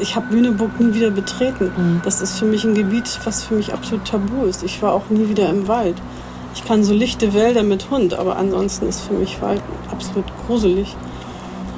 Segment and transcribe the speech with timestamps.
[0.00, 1.72] Ich habe Lüneburg nie wieder betreten.
[1.76, 2.00] Mhm.
[2.04, 4.62] Das ist für mich ein Gebiet, was für mich absolut tabu ist.
[4.62, 5.96] Ich war auch nie wieder im Wald.
[6.54, 10.94] Ich kann so lichte Wälder mit Hund, aber ansonsten ist für mich Wald absolut gruselig.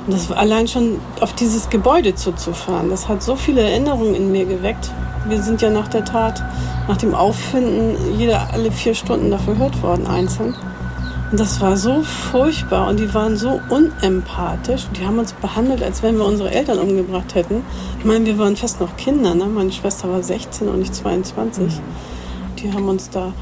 [0.06, 4.44] Und das allein schon auf dieses Gebäude zuzufahren, das hat so viele Erinnerungen in mir
[4.44, 4.90] geweckt.
[5.26, 6.42] Wir sind ja nach der Tat,
[6.88, 10.54] nach dem Auffinden, jeder alle vier Stunden da verhört worden, einzeln.
[11.30, 14.86] Und das war so furchtbar und die waren so unempathisch.
[14.96, 17.62] Die haben uns behandelt, als wenn wir unsere Eltern umgebracht hätten.
[17.98, 19.34] Ich meine, wir waren fast noch Kinder.
[19.34, 19.46] Ne?
[19.46, 21.80] Meine Schwester war 16 und ich 22.
[22.58, 23.32] Die haben uns da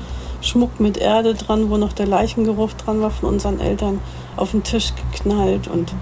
[0.41, 4.00] Schmuck mit Erde dran, wo noch der Leichengeruch dran war von unseren Eltern,
[4.36, 5.69] auf den Tisch geknallt.
[5.69, 5.92] Und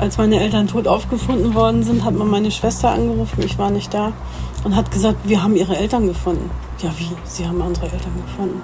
[0.00, 3.92] als meine Eltern tot aufgefunden worden sind, hat man meine Schwester angerufen, ich war nicht
[3.94, 4.12] da,
[4.64, 6.50] und hat gesagt, wir haben ihre Eltern gefunden.
[6.82, 7.10] Ja, wie?
[7.24, 8.62] Sie haben unsere Eltern gefunden.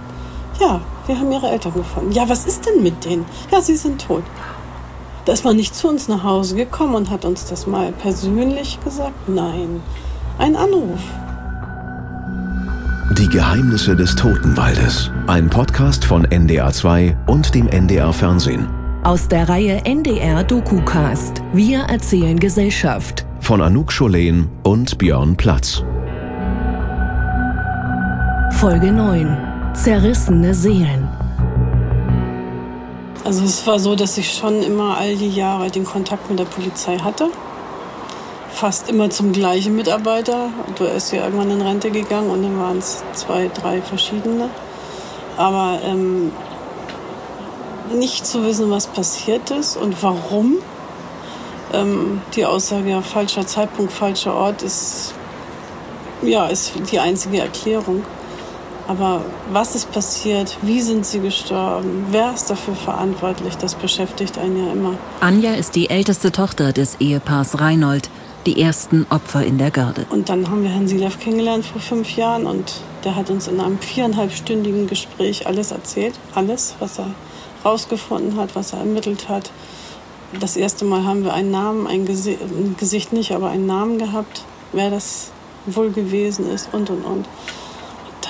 [0.60, 2.12] Ja, wir haben ihre Eltern gefunden.
[2.12, 3.24] Ja, was ist denn mit denen?
[3.50, 4.22] Ja, sie sind tot.
[5.24, 8.78] Da ist man nicht zu uns nach Hause gekommen und hat uns das mal persönlich
[8.84, 9.28] gesagt.
[9.28, 9.80] Nein,
[10.38, 11.00] ein Anruf.
[13.19, 15.10] Die Geheimnisse des Totenwaldes.
[15.27, 18.69] Ein Podcast von NDR2 und dem NDR Fernsehen.
[19.02, 21.42] Aus der Reihe NDR DokuCast.
[21.52, 23.27] Wir erzählen Gesellschaft.
[23.41, 25.84] Von Anouk Scholen und Björn Platz.
[28.52, 29.53] Folge 9.
[29.75, 31.08] Zerrissene Seelen.
[33.25, 36.44] Also es war so, dass ich schon immer all die Jahre den Kontakt mit der
[36.44, 37.31] Polizei hatte
[38.55, 40.48] fast immer zum gleichen Mitarbeiter.
[40.77, 44.48] Du ist ja irgendwann in Rente gegangen und dann waren es zwei, drei verschiedene.
[45.36, 46.33] Aber ähm,
[47.92, 50.55] nicht zu wissen, was passiert ist und warum.
[51.72, 55.12] Ähm, die Aussage, ja, falscher Zeitpunkt, falscher Ort, ist,
[56.22, 58.05] ja, ist die einzige Erklärung.
[58.86, 60.58] Aber was ist passiert?
[60.62, 62.06] Wie sind sie gestorben?
[62.10, 63.56] Wer ist dafür verantwortlich?
[63.56, 64.98] Das beschäftigt einen ja immer.
[65.20, 68.10] Anja ist die älteste Tochter des Ehepaars Reinhold
[68.44, 70.06] die ersten Opfer in der Garde.
[70.10, 73.60] Und dann haben wir Herrn Silev kennengelernt vor fünf Jahren und der hat uns in
[73.60, 76.19] einem viereinhalbstündigen Gespräch alles erzählt.
[76.34, 77.06] Alles, was er
[77.64, 79.50] rausgefunden hat, was er ermittelt hat.
[80.38, 83.98] Das erste Mal haben wir einen Namen, ein, Gesi ein Gesicht nicht, aber einen Namen
[83.98, 84.42] gehabt,
[84.72, 85.30] wer das
[85.66, 87.26] wohl gewesen ist und und und.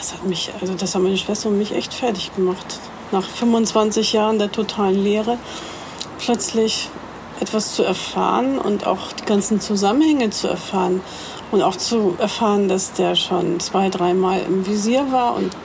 [0.05, 2.79] Das hat mich, also das hat meine Schwester und mich echt fertig gemacht.
[3.11, 5.39] Nach 25 Jahren der totalen Lehre
[6.19, 6.91] plötzlich
[7.41, 11.01] etwas zu erfahren und auch die ganzen Zusammenhänge zu erfahren
[11.53, 15.57] und auch zu erfahren, dass der schon zwei, dreimal im Visier war und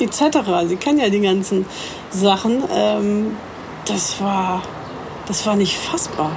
[0.00, 0.38] etc.
[0.66, 1.64] Sie kennen ja die ganzen
[2.10, 2.64] Sachen.
[2.74, 3.36] Ähm,
[3.84, 4.62] das war,
[5.28, 6.32] das war nicht fassbar.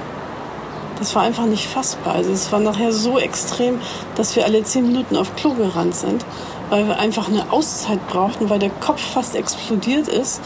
[1.00, 2.14] Das war einfach nicht fassbar.
[2.14, 3.80] Also es war nachher so extrem,
[4.14, 6.24] dass wir alle zehn Minuten auf Klo gerannt sind,
[6.70, 10.40] weil wir einfach eine Auszeit brauchten, weil der Kopf fast explodiert ist.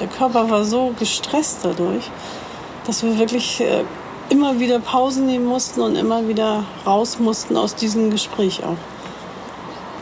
[0.00, 2.10] Der Körper war so gestresst dadurch
[2.86, 3.84] dass wir wirklich äh,
[4.28, 8.76] immer wieder Pausen nehmen mussten und immer wieder raus mussten aus diesem Gespräch auch.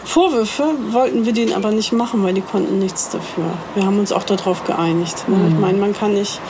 [0.04, 3.44] Vorwürfe wollten wir denen aber nicht machen, weil die konnten nichts dafür.
[3.74, 5.28] Wir haben uns auch darauf geeinigt.
[5.28, 5.36] Ne?
[5.36, 5.48] Mhm.
[5.48, 6.40] Ich meine, man kann nicht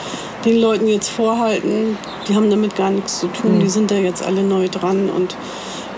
[0.44, 1.98] den Leuten jetzt vorhalten,
[2.28, 3.60] die haben damit gar nichts zu tun, mhm.
[3.60, 5.36] die sind da jetzt alle neu dran und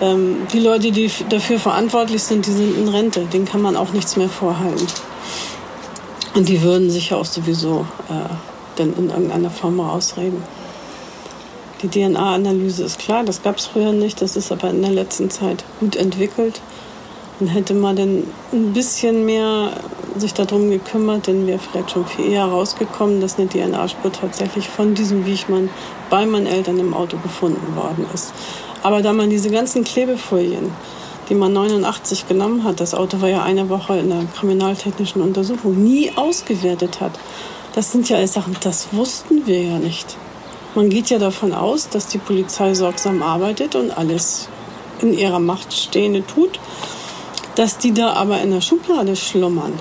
[0.02, 3.92] ähm, die Leute, die dafür verantwortlich sind, die sind in Rente, denen kann man auch
[3.92, 4.86] nichts mehr vorhalten.
[6.34, 8.34] Und die würden sich ja auch sowieso äh,
[8.78, 10.42] denn in irgendeiner Form ausreden.
[11.82, 15.30] Die DNA-Analyse ist klar, das gab es früher nicht, das ist aber in der letzten
[15.30, 16.60] Zeit gut entwickelt.
[17.40, 19.72] Und hätte man denn ein bisschen mehr
[20.16, 24.94] sich darum gekümmert, dann wäre vielleicht schon viel eher rausgekommen, dass eine DNA-Spur tatsächlich von
[24.94, 25.70] diesem Wiechmann
[26.08, 28.32] bei meinen Eltern im Auto gefunden worden ist.
[28.82, 30.70] Aber da man diese ganzen Klebefolien,
[31.28, 35.82] die man 89 genommen hat, das Auto war ja eine Woche in der kriminaltechnischen Untersuchung,
[35.82, 37.12] nie ausgewertet hat,
[37.74, 40.16] das sind ja Sachen, das wussten wir ja nicht.
[40.74, 44.48] Man geht ja davon aus, dass die Polizei sorgsam arbeitet und alles
[45.00, 46.58] in ihrer Macht Stehende tut,
[47.54, 49.74] dass die da aber in der Schublade schlummern.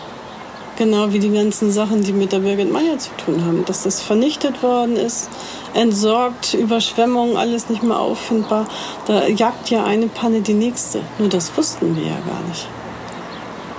[0.78, 3.66] Genau wie die ganzen Sachen, die mit der Birgit Meyer zu tun haben.
[3.66, 5.30] Dass das vernichtet worden ist,
[5.74, 8.66] entsorgt, Überschwemmungen, alles nicht mehr auffindbar.
[9.06, 11.02] Da jagt ja eine Panne die nächste.
[11.20, 12.68] Nur das wussten wir ja gar nicht.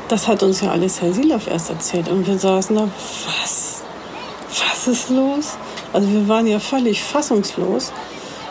[0.08, 2.08] Das hat uns ja alles Herr Silov erst erzählt.
[2.08, 2.88] Und wir saßen da,
[3.26, 3.72] was?
[4.60, 5.56] was ist los?
[5.92, 7.92] Also wir waren ja völlig fassungslos,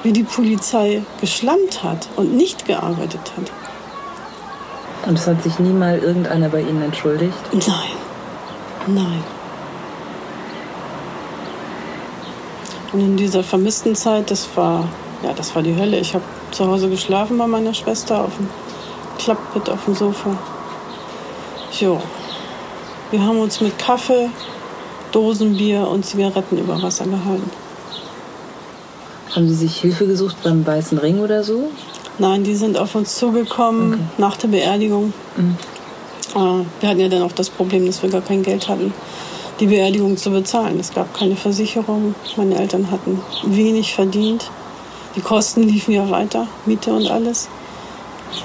[0.04, 3.52] wie die Polizei geschlammt hat und nicht gearbeitet hat.
[5.08, 7.38] Und es hat sich nie mal irgendeiner bei Ihnen entschuldigt?
[7.52, 8.01] Nein,
[8.88, 9.24] nein.
[12.94, 14.88] Und in dieser vermissten Zeit, das war,
[15.24, 16.00] ja, das war die Hölle.
[16.00, 18.50] Ich habe zu Hause geschlafen bei meiner Schwester auf dem
[19.18, 20.36] Klappbett auf dem Sofa.
[21.80, 22.02] Jo.
[23.12, 24.30] Wir haben uns mit Kaffee
[25.12, 27.50] Dosenbier und Zigaretten über Wasser gehalten.
[29.36, 31.72] Haben Sie sich Hilfe gesucht beim Weißen Ring oder so?
[32.18, 34.04] Nein, die sind auf uns zugekommen okay.
[34.18, 35.14] nach der Beerdigung.
[35.38, 35.56] Mhm.
[36.34, 38.94] Wir hatten ja dann auch das Problem, dass wir gar kein Geld hatten,
[39.60, 40.80] die Beerdigung zu bezahlen.
[40.80, 42.16] Es gab keine Versicherung.
[42.38, 44.50] Meine Eltern hatten wenig verdient.
[45.16, 47.50] Die Kosten liefen ja weiter, Miete und alles.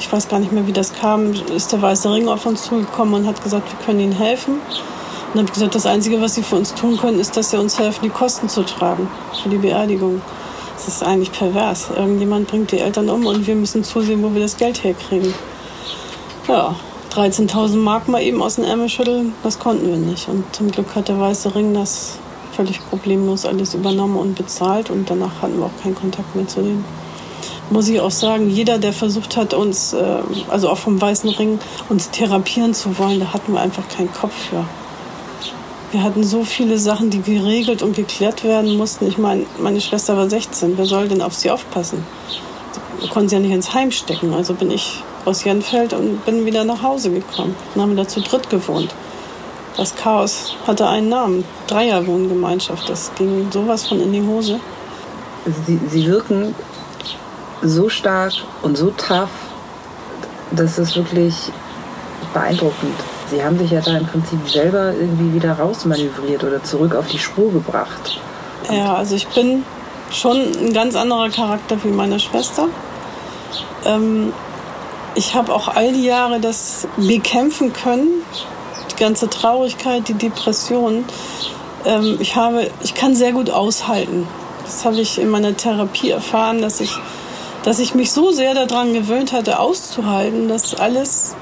[0.00, 1.32] Ich weiß gar nicht mehr, wie das kam.
[1.54, 4.60] Ist der Weiße Ring auf uns zugekommen und hat gesagt, wir können ihnen helfen.
[5.32, 7.78] Und habe gesagt, das Einzige, was sie für uns tun können, ist, dass sie uns
[7.78, 9.08] helfen, die Kosten zu tragen
[9.42, 10.22] für die Beerdigung.
[10.74, 11.88] Das ist eigentlich pervers.
[11.94, 15.32] Irgendjemand bringt die Eltern um und wir müssen zusehen, wo wir das Geld herkriegen.
[16.48, 16.74] Ja,
[17.16, 20.28] 13.000 Mark mal eben aus dem Ärmel schütteln, das konnten wir nicht.
[20.28, 22.18] Und zum Glück hat der Weiße Ring das
[22.52, 26.60] völlig problemlos alles übernommen und bezahlt und danach hatten wir auch keinen Kontakt mehr zu
[26.60, 26.84] denen.
[27.70, 30.18] Muss ich auch sagen, jeder, der versucht hat, uns, äh,
[30.50, 31.58] also auch vom Weißen Ring,
[31.88, 34.64] uns therapieren zu wollen, da hatten wir einfach keinen Kopf für.
[35.92, 39.06] Wir hatten so viele Sachen, die geregelt und geklärt werden mussten.
[39.06, 40.76] Ich meine, meine Schwester war 16.
[40.76, 42.04] Wer soll denn auf sie aufpassen?
[43.00, 44.34] Wir konnten sie ja nicht ins Heim stecken.
[44.34, 47.54] Also bin ich aus Jenfeld und bin wieder nach Hause gekommen.
[47.74, 48.94] Dann haben da zu dritt gewohnt.
[49.76, 51.44] Das Chaos hatte einen Namen.
[51.66, 52.88] Dreierwohngemeinschaft.
[52.88, 54.58] Das ging sowas von in die Hose.
[55.66, 56.54] Sie, sie wirken
[57.62, 58.32] so stark
[58.62, 59.30] und so tough,
[60.50, 61.34] das ist wirklich
[62.32, 62.94] beeindruckend.
[63.30, 67.18] Sie haben sich ja da im Prinzip selber irgendwie wieder rausmanövriert oder zurück auf die
[67.18, 68.20] Spur gebracht.
[68.70, 69.64] Ja, also ich bin
[70.10, 72.68] schon ein ganz anderer Charakter wie meine Schwester.
[73.84, 74.32] Ähm,
[75.16, 78.22] ich habe auch all die Jahre das bekämpfen können,
[78.92, 81.04] die ganze Traurigkeit, die Depression.
[81.84, 84.28] Ähm, ich, habe, ich kann sehr gut aushalten.
[84.64, 86.90] Das habe ich in meiner Therapie erfahren, dass ich,
[87.64, 91.34] dass ich mich so sehr daran gewöhnt hatte, auszuhalten, dass alles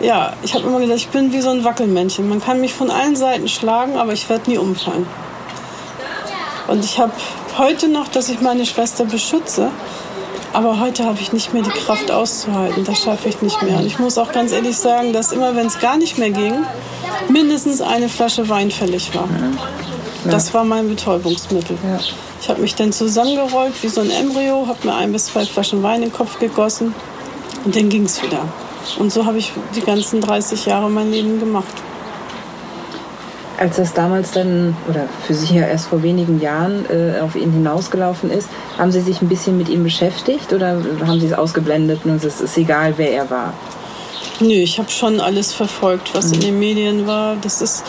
[0.00, 2.28] ja, ich habe immer gesagt, ich bin wie so ein Wackelmännchen.
[2.28, 5.06] Man kann mich von allen Seiten schlagen, aber ich werde nie umfallen.
[6.66, 7.12] Und ich habe
[7.56, 9.70] heute noch, dass ich meine Schwester beschütze.
[10.52, 12.84] Aber heute habe ich nicht mehr die Kraft auszuhalten.
[12.84, 13.78] Das schaffe ich nicht mehr.
[13.78, 16.64] Und ich muss auch ganz ehrlich sagen, dass immer, wenn es gar nicht mehr ging,
[17.28, 19.28] mindestens eine Flasche Wein fällig war.
[20.30, 21.78] Das war mein Betäubungsmittel.
[22.40, 25.82] Ich habe mich dann zusammengerollt wie so ein Embryo, habe mir ein bis zwei Flaschen
[25.82, 26.94] Wein in den Kopf gegossen
[27.64, 28.46] und dann ging es wieder.
[28.98, 31.72] Und so habe ich die ganzen 30 Jahre mein Leben gemacht.
[33.62, 37.52] Als das damals dann, oder für Sie ja erst vor wenigen Jahren äh, auf ihn
[37.52, 42.00] hinausgelaufen ist, haben Sie sich ein bisschen mit ihm beschäftigt oder haben Sie es ausgeblendet
[42.04, 43.54] und es ist egal, wer er war?
[44.40, 46.34] Nö, ich habe schon alles verfolgt, was mhm.
[46.34, 47.36] in den Medien war.
[47.40, 47.84] Das ist,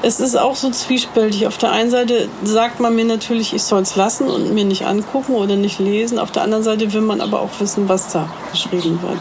[0.00, 1.46] es ist auch so zwiespältig.
[1.46, 4.86] Auf der einen Seite sagt man mir natürlich, ich soll es lassen und mir nicht
[4.86, 6.18] angucken oder nicht lesen.
[6.18, 9.20] Auf der anderen Seite will man aber auch wissen, was da geschrieben wird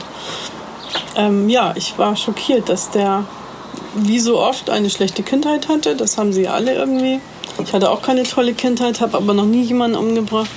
[1.18, 3.24] ähm, ja, ich war schockiert, dass der
[3.95, 5.95] wie so oft eine schlechte Kindheit hatte.
[5.95, 7.19] Das haben sie alle irgendwie.
[7.63, 10.51] Ich hatte auch keine tolle Kindheit, habe aber noch nie jemanden umgebracht.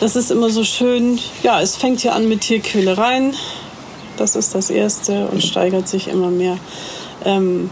[0.00, 1.18] Das ist immer so schön.
[1.42, 3.34] Ja, es fängt ja an mit Tierquälereien.
[4.16, 6.58] Das ist das Erste und steigert sich immer mehr.
[7.24, 7.70] Ähm,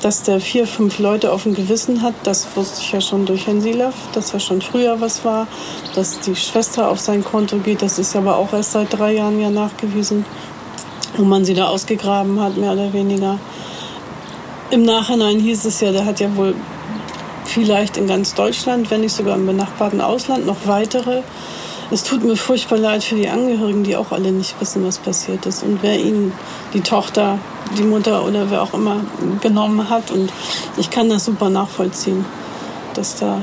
[0.00, 3.46] dass der vier, fünf Leute auf dem Gewissen hat, das wusste ich ja schon durch
[3.46, 5.46] Herrn Silaf, dass er schon früher was war.
[5.94, 9.40] Dass die Schwester auf sein Konto geht, das ist aber auch erst seit drei Jahren
[9.40, 10.24] ja nachgewiesen
[11.16, 13.38] wo man sie da ausgegraben hat, mehr oder weniger.
[14.72, 16.54] Im Nachhinein hieß es ja, der hat ja wohl
[17.44, 21.20] vielleicht in ganz Deutschland, wenn nicht sogar im benachbarten Ausland, noch weitere.
[21.90, 25.44] Es tut mir furchtbar leid für die Angehörigen, die auch alle nicht wissen, was passiert
[25.44, 26.32] ist und wer ihnen
[26.72, 27.38] die Tochter,
[27.76, 29.00] die Mutter oder wer auch immer
[29.42, 30.10] genommen hat.
[30.10, 30.32] Und
[30.78, 32.24] ich kann das super nachvollziehen,
[32.94, 33.42] dass da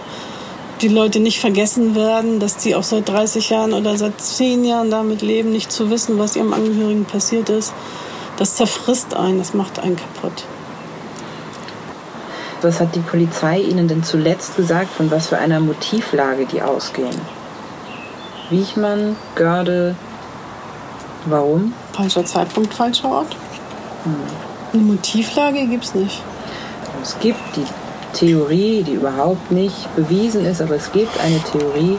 [0.81, 4.89] die Leute nicht vergessen werden, dass die auch seit 30 Jahren oder seit 10 Jahren
[4.89, 7.71] damit leben, nicht zu wissen, was ihrem Angehörigen passiert ist.
[8.37, 10.45] Das zerfrisst einen, das macht einen kaputt.
[12.61, 17.15] Was hat die Polizei Ihnen denn zuletzt gesagt, von was für einer Motivlage die ausgehen?
[18.49, 19.95] Wiechmann, Görde,
[21.25, 21.73] warum?
[21.93, 23.35] Falscher Zeitpunkt, falscher Ort.
[24.03, 24.15] Hm.
[24.73, 26.21] Eine Motivlage gibt es nicht.
[27.01, 27.65] Es gibt die
[28.13, 31.97] Theorie, die überhaupt nicht bewiesen ist, aber es gibt eine Theorie,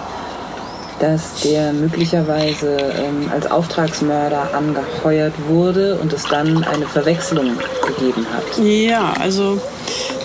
[0.99, 8.63] dass der möglicherweise ähm, als Auftragsmörder angeheuert wurde und es dann eine Verwechslung gegeben hat.
[8.63, 9.59] Ja, also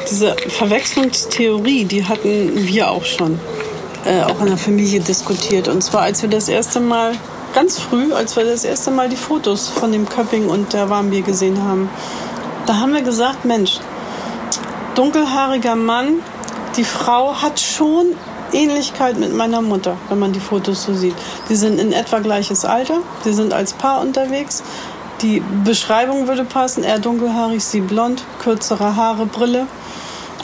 [0.09, 3.39] diese Verwechslungstheorie, die hatten wir auch schon,
[4.05, 5.67] äh, auch in der Familie diskutiert.
[5.67, 7.13] Und zwar, als wir das erste Mal,
[7.53, 11.21] ganz früh, als wir das erste Mal die Fotos von dem Köpping und der Warmbier
[11.21, 11.89] gesehen haben,
[12.65, 13.79] da haben wir gesagt, Mensch,
[14.95, 16.19] dunkelhaariger Mann.
[16.77, 18.07] Die Frau hat schon
[18.51, 21.15] Ähnlichkeit mit meiner Mutter, wenn man die Fotos so sieht.
[21.49, 24.63] Die sind in etwa gleiches Alter, sie sind als Paar unterwegs.
[25.21, 29.67] Die Beschreibung würde passen, er dunkelhaarig, sie blond, kürzere Haare, Brille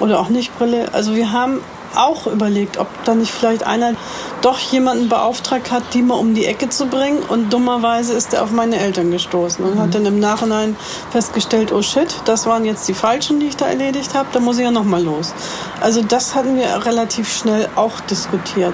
[0.01, 0.89] oder auch nicht Brille.
[0.93, 1.62] Also wir haben
[1.96, 3.93] auch überlegt, ob da nicht vielleicht einer
[4.41, 7.20] doch jemanden beauftragt hat, die mal um die Ecke zu bringen.
[7.20, 9.79] Und dummerweise ist er auf meine Eltern gestoßen und mhm.
[9.79, 10.75] hat dann im Nachhinein
[11.12, 14.58] festgestellt, oh shit, das waren jetzt die Falschen, die ich da erledigt habe, da muss
[14.58, 15.34] ich ja nochmal los.
[15.81, 18.74] Also das hatten wir relativ schnell auch diskutiert.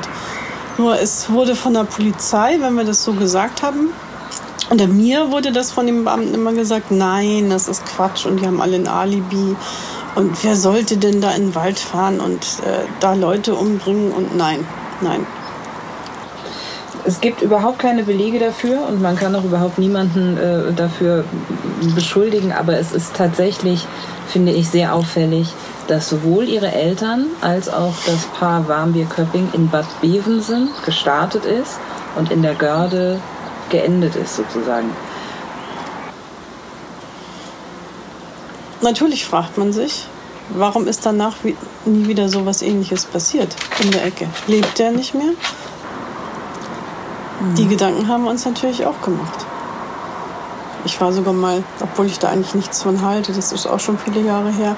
[0.77, 3.89] Nur es wurde von der Polizei, wenn wir das so gesagt haben,
[4.69, 8.46] und mir wurde das von den Beamten immer gesagt, nein, das ist Quatsch und die
[8.46, 9.55] haben alle ein Alibi.
[10.17, 14.12] Und wer sollte denn da in den Wald fahren und äh, da Leute umbringen?
[14.12, 14.65] Und nein,
[15.00, 15.27] nein.
[17.05, 21.24] Es gibt überhaupt keine Belege dafür und man kann auch überhaupt niemanden äh, dafür
[21.93, 23.86] beschuldigen, aber es ist tatsächlich,
[24.27, 25.53] finde ich, sehr auffällig,
[25.88, 31.77] dass sowohl ihre Eltern als auch das Paar Warmbier-Köpping in Bad Bevensen gestartet ist
[32.15, 33.19] und in der Görde
[33.69, 34.89] geendet ist sozusagen.
[38.81, 40.05] Natürlich fragt man sich,
[40.50, 41.36] warum ist danach
[41.86, 44.27] nie wieder so was ähnliches passiert in der Ecke?
[44.48, 45.34] Lebt der nicht mehr?
[47.55, 47.69] Die mhm.
[47.69, 49.46] Gedanken haben wir uns natürlich auch gemacht.
[50.86, 53.98] Ich war sogar mal, obwohl ich da eigentlich nichts von halte, das ist auch schon
[53.98, 54.75] viele Jahre her,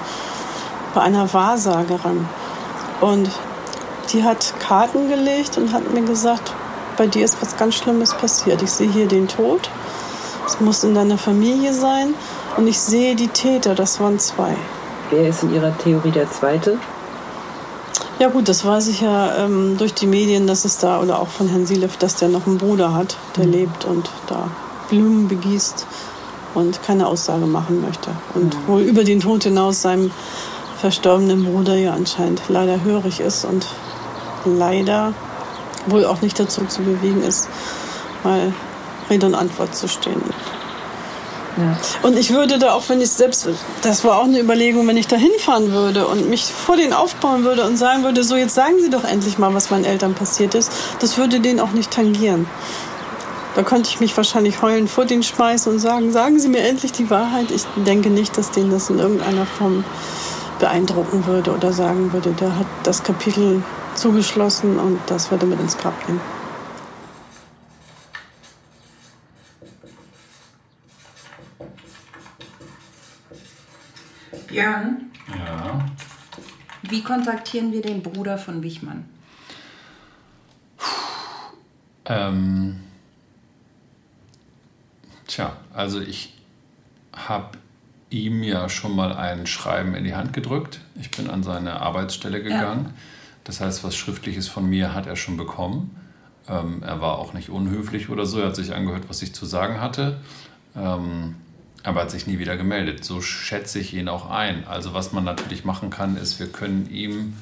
[0.93, 2.27] bei einer Wahrsagerin.
[3.01, 3.29] Und
[4.11, 6.53] die hat Karten gelegt und hat mir gesagt,
[6.97, 8.61] bei dir ist was ganz Schlimmes passiert.
[8.61, 9.69] Ich sehe hier den Tod.
[10.45, 12.13] Es muss in deiner Familie sein.
[12.57, 14.55] Und ich sehe die Täter, das waren zwei.
[15.09, 16.77] Wer ist in Ihrer Theorie der Zweite?
[18.19, 21.29] Ja gut, das weiß ich ja ähm, durch die Medien, dass es da, oder auch
[21.29, 23.51] von Herrn Silev, dass der noch einen Bruder hat, der mhm.
[23.51, 24.49] lebt und da
[24.89, 25.87] Blumen begießt
[26.53, 28.11] und keine Aussage machen möchte.
[28.33, 28.67] Und mhm.
[28.67, 30.11] wohl über den Tod hinaus seinem
[30.79, 33.67] verstorbenen Bruder ja anscheinend leider hörig ist und
[34.45, 35.13] leider
[35.87, 37.47] wohl auch nicht dazu zu bewegen ist,
[38.23, 38.53] mal
[39.09, 40.21] Rede und Antwort zu stehen.
[42.01, 43.47] Und ich würde da auch, wenn ich selbst,
[43.81, 47.43] das war auch eine Überlegung, wenn ich da hinfahren würde und mich vor denen aufbauen
[47.43, 50.55] würde und sagen würde, so jetzt sagen Sie doch endlich mal, was meinen Eltern passiert
[50.55, 52.47] ist, das würde denen auch nicht tangieren.
[53.55, 56.91] Da könnte ich mich wahrscheinlich heulend vor denen schmeißen und sagen, sagen Sie mir endlich
[56.91, 57.51] die Wahrheit.
[57.51, 59.83] Ich denke nicht, dass denen das in irgendeiner Form
[60.59, 63.63] beeindrucken würde oder sagen würde, der hat das Kapitel
[63.95, 66.21] zugeschlossen und das würde mit ins Grab gehen.
[74.49, 75.11] Björn?
[75.27, 75.85] Ja.
[76.83, 79.05] Wie kontaktieren wir den Bruder von Wichmann?
[82.05, 82.79] Ähm,
[85.27, 86.33] tja, also ich
[87.13, 87.57] habe
[88.09, 90.81] ihm ja schon mal ein Schreiben in die Hand gedrückt.
[90.99, 92.85] Ich bin an seine Arbeitsstelle gegangen.
[92.85, 92.93] Ja.
[93.43, 95.95] Das heißt, was Schriftliches von mir hat er schon bekommen.
[96.47, 98.39] Ähm, er war auch nicht unhöflich oder so.
[98.39, 100.19] Er hat sich angehört, was ich zu sagen hatte.
[100.75, 101.35] Ähm,
[101.89, 103.03] aber hat sich nie wieder gemeldet.
[103.03, 104.65] So schätze ich ihn auch ein.
[104.67, 107.33] Also was man natürlich machen kann, ist, wir können ihm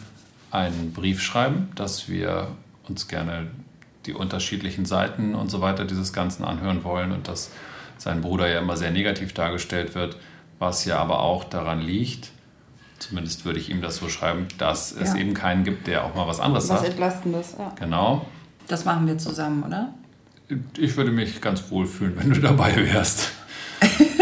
[0.50, 2.48] einen Brief schreiben, dass wir
[2.88, 3.48] uns gerne
[4.06, 7.52] die unterschiedlichen Seiten und so weiter dieses Ganzen anhören wollen und dass
[7.98, 10.18] sein Bruder ja immer sehr negativ dargestellt wird
[10.60, 12.32] was ja aber auch daran liegt,
[13.00, 15.20] zumindest würde ich ihm das so schreiben, dass es ja.
[15.20, 16.82] eben keinen gibt, der auch mal was anderes was sagt.
[16.82, 17.74] Was Entlastendes, ja.
[17.80, 18.26] Genau.
[18.68, 19.94] Das machen wir zusammen, oder?
[20.78, 23.32] Ich würde mich ganz wohl fühlen, wenn du dabei wärst.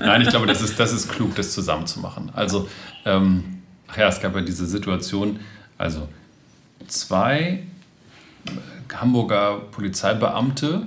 [0.00, 2.30] Nein, ich glaube, das ist, das ist klug, das zusammen zu machen.
[2.34, 2.68] Also,
[3.04, 5.40] ähm, ach ja, es gab ja diese Situation,
[5.76, 6.08] also
[6.86, 7.64] zwei
[8.92, 10.86] Hamburger Polizeibeamte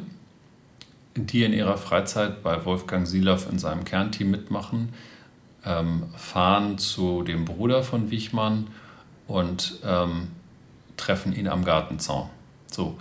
[1.15, 4.93] die in ihrer Freizeit bei Wolfgang Silaff in seinem Kernteam mitmachen,
[5.65, 8.67] ähm, fahren zu dem Bruder von Wichmann
[9.27, 10.29] und ähm,
[10.97, 12.29] treffen ihn am Gartenzaun.
[12.67, 12.97] So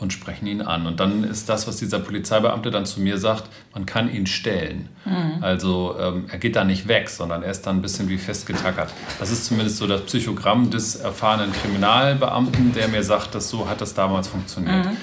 [0.00, 0.86] und sprechen ihn an.
[0.86, 4.88] Und dann ist das, was dieser Polizeibeamte dann zu mir sagt, man kann ihn stellen.
[5.04, 5.42] Mhm.
[5.42, 8.92] Also ähm, er geht da nicht weg, sondern er ist dann ein bisschen wie festgetackert.
[9.18, 13.82] Das ist zumindest so das Psychogramm des erfahrenen Kriminalbeamten, der mir sagt, dass so hat
[13.82, 14.86] das damals funktioniert.
[14.86, 14.96] Mhm.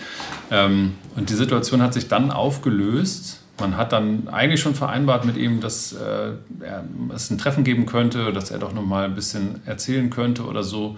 [0.49, 3.41] Ähm, und die Situation hat sich dann aufgelöst.
[3.59, 7.85] Man hat dann eigentlich schon vereinbart mit ihm, dass äh, er, es ein Treffen geben
[7.85, 10.97] könnte, dass er doch noch mal ein bisschen erzählen könnte oder so.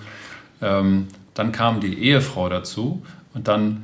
[0.62, 3.04] Ähm, dann kam die Ehefrau dazu
[3.34, 3.84] und dann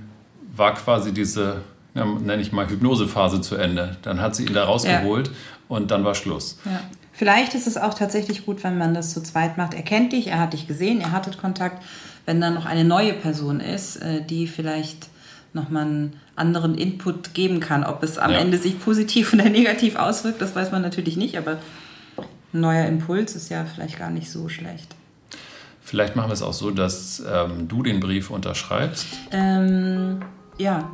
[0.55, 1.62] war quasi diese,
[1.93, 3.97] ja, nenne ich mal, Hypnosephase zu Ende.
[4.01, 5.33] Dann hat sie ihn da rausgeholt ja.
[5.67, 6.57] und dann war Schluss.
[6.65, 6.81] Ja.
[7.13, 9.74] Vielleicht ist es auch tatsächlich gut, wenn man das zu zweit macht.
[9.74, 11.81] Er kennt dich, er hat dich gesehen, er hattet Kontakt.
[12.25, 15.07] Wenn dann noch eine neue Person ist, äh, die vielleicht
[15.53, 17.85] nochmal einen anderen Input geben kann.
[17.85, 18.39] Ob es am ja.
[18.39, 21.57] Ende sich positiv oder negativ auswirkt, das weiß man natürlich nicht, aber
[22.53, 24.95] ein neuer Impuls ist ja vielleicht gar nicht so schlecht.
[25.81, 29.05] Vielleicht machen wir es auch so, dass ähm, du den Brief unterschreibst.
[29.31, 30.19] Ähm,
[30.57, 30.89] ja.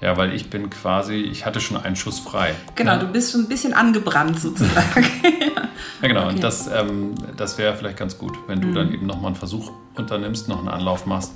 [0.00, 2.54] Ja, weil ich bin quasi, ich hatte schon einen Schuss frei.
[2.74, 2.98] Genau, ja.
[2.98, 5.06] du bist schon ein bisschen angebrannt sozusagen.
[6.02, 6.24] Ja, genau.
[6.24, 6.34] Okay.
[6.34, 9.72] Und das, ähm, das wäre vielleicht ganz gut, wenn du dann eben nochmal einen Versuch
[9.94, 11.32] unternimmst, noch einen Anlauf machst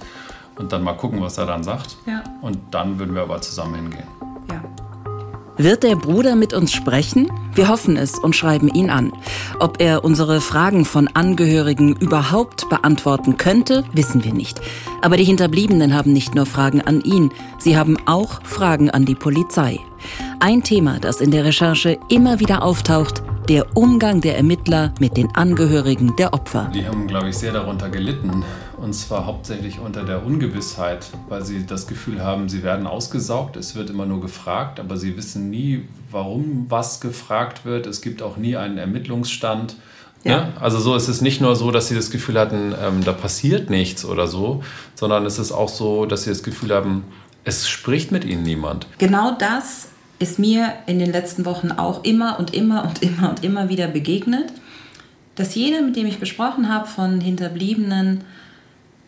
[0.56, 1.96] und dann mal gucken, was er dann sagt.
[2.06, 2.22] Ja.
[2.42, 4.06] Und dann würden wir aber zusammen hingehen.
[5.62, 7.31] Wird der Bruder mit uns sprechen?
[7.55, 9.12] Wir hoffen es und schreiben ihn an.
[9.59, 14.59] Ob er unsere Fragen von Angehörigen überhaupt beantworten könnte, wissen wir nicht.
[15.02, 19.14] Aber die Hinterbliebenen haben nicht nur Fragen an ihn, sie haben auch Fragen an die
[19.14, 19.81] Polizei.
[20.38, 25.35] Ein Thema, das in der Recherche immer wieder auftaucht, der Umgang der Ermittler mit den
[25.35, 26.71] Angehörigen der Opfer.
[26.75, 28.45] Die haben, glaube ich, sehr darunter gelitten.
[28.80, 33.56] Und zwar hauptsächlich unter der Ungewissheit, weil sie das Gefühl haben, sie werden ausgesaugt.
[33.56, 37.87] Es wird immer nur gefragt, aber sie wissen nie, warum was gefragt wird.
[37.87, 39.76] Es gibt auch nie einen Ermittlungsstand.
[40.25, 40.46] Ja.
[40.46, 40.52] Ne?
[40.58, 43.68] Also so ist es nicht nur so, dass sie das Gefühl hatten, ähm, da passiert
[43.68, 44.62] nichts oder so,
[44.94, 47.04] sondern es ist auch so, dass sie das Gefühl haben,
[47.44, 48.87] es spricht mit ihnen niemand.
[48.96, 53.44] Genau das ist mir in den letzten Wochen auch immer und immer und immer und
[53.44, 54.52] immer wieder begegnet,
[55.34, 58.25] dass jeder, mit dem ich gesprochen habe von Hinterbliebenen,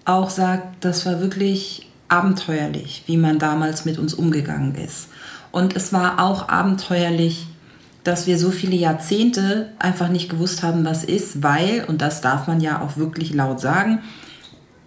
[0.05, 5.09] auch sagt, das war wirklich abenteuerlich, wie man damals mit uns umgegangen ist.
[5.51, 7.47] Und es war auch abenteuerlich,
[8.05, 12.47] dass wir so viele Jahrzehnte einfach nicht gewusst haben, was ist, weil, und das darf
[12.49, 14.01] man ja auch wirklich laut sagen,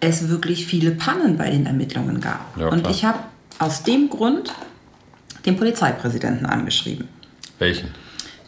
[0.00, 2.40] es wirklich viele Pannen bei den Ermittlungen gab.
[2.58, 3.18] Ja, und ich habe
[3.58, 4.52] aus dem Grund
[5.46, 7.08] den Polizeipräsidenten angeschrieben.
[7.58, 7.88] Welchen?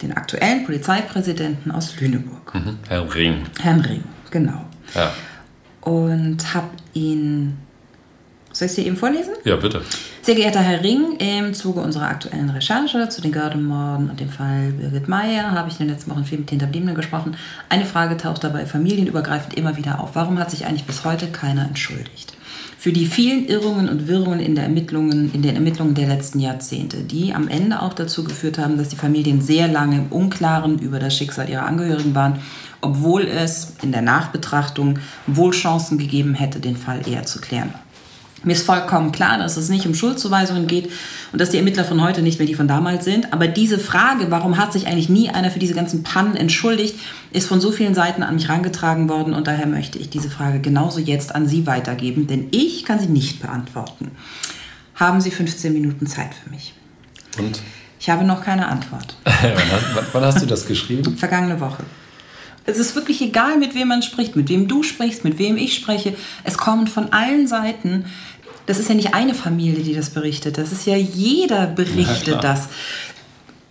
[0.03, 2.79] Den aktuellen Polizeipräsidenten aus Lüneburg, Mhm.
[2.89, 3.43] Herr Ring.
[3.61, 4.65] Herrn Ring, genau.
[4.95, 5.13] Ja.
[5.88, 7.57] Und habe ihn.
[8.52, 9.35] Soll ich sie eben vorlesen?
[9.45, 9.83] ja, bitte.
[10.23, 14.73] Sehr geehrter Herr Ring, im Zuge unserer aktuellen Recherche zu den Gördemorden und dem Fall
[14.73, 17.37] Birgit Meyer habe ich in den letzten Wochen viel mit Hinterbliebenen gesprochen.
[17.68, 20.11] Eine Frage taucht dabei familienübergreifend immer wieder auf.
[20.14, 22.38] Warum hat sich eigentlich bis heute keiner entschuldigt?
[22.80, 26.99] Für die vielen Irrungen und Wirrungen in, der Ermittlungen, in den Ermittlungen der letzten Jahrzehnte,
[26.99, 31.00] die am Ende auch dazu geführt haben, dass die Familien sehr lange im Unklaren über
[31.00, 32.38] das Schicksal ihrer Angehörigen waren,
[32.80, 37.75] obwohl es in der Nachbetrachtung wohl Chancen gegeben hätte, den Fall eher zu klären.
[38.45, 40.90] Mir ist vollkommen klar, dass es nicht um Schuldzuweisungen geht
[41.33, 43.33] und dass die Ermittler von heute nicht mehr die von damals sind.
[43.33, 46.99] Aber diese Frage, warum hat sich eigentlich nie einer für diese ganzen Pannen entschuldigt,
[47.32, 50.60] ist von so vielen Seiten an mich herangetragen worden und daher möchte ich diese Frage
[50.60, 54.13] genauso jetzt an Sie weitergeben, denn ich kann sie nicht beantworten.
[54.95, 56.75] Haben Sie 15 Minuten Zeit für mich?
[57.39, 57.60] Und
[58.00, 59.17] Ich habe noch keine Antwort.
[59.25, 61.17] wann, hast, wann hast du das geschrieben?
[61.17, 61.82] Vergangene Woche.
[62.69, 65.75] Es ist wirklich egal, mit wem man spricht, mit wem du sprichst, mit wem ich
[65.75, 66.15] spreche.
[66.45, 68.04] Es kommen von allen Seiten.
[68.67, 70.59] Das ist ja nicht eine Familie, die das berichtet.
[70.59, 72.69] Das ist ja jeder berichtet Ja, das.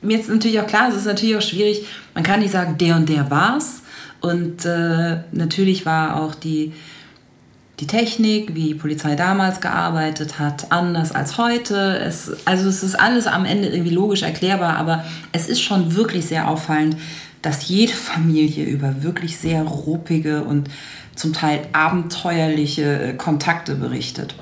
[0.02, 1.86] Mir ist natürlich auch klar, es ist natürlich auch schwierig.
[2.16, 3.84] Man kann nicht sagen, der und der war's.
[4.20, 6.74] Und äh, natürlich war auch die,
[7.80, 12.00] die Technik, wie die Polizei damals gearbeitet hat, anders als heute.
[12.00, 16.26] Es, also es ist alles am Ende irgendwie logisch erklärbar, aber es ist schon wirklich
[16.26, 16.98] sehr auffallend,
[17.41, 20.69] dass jede Familie über wirklich sehr ruppige und
[21.15, 24.36] zum Teil abenteuerliche äh, Kontakte berichtet.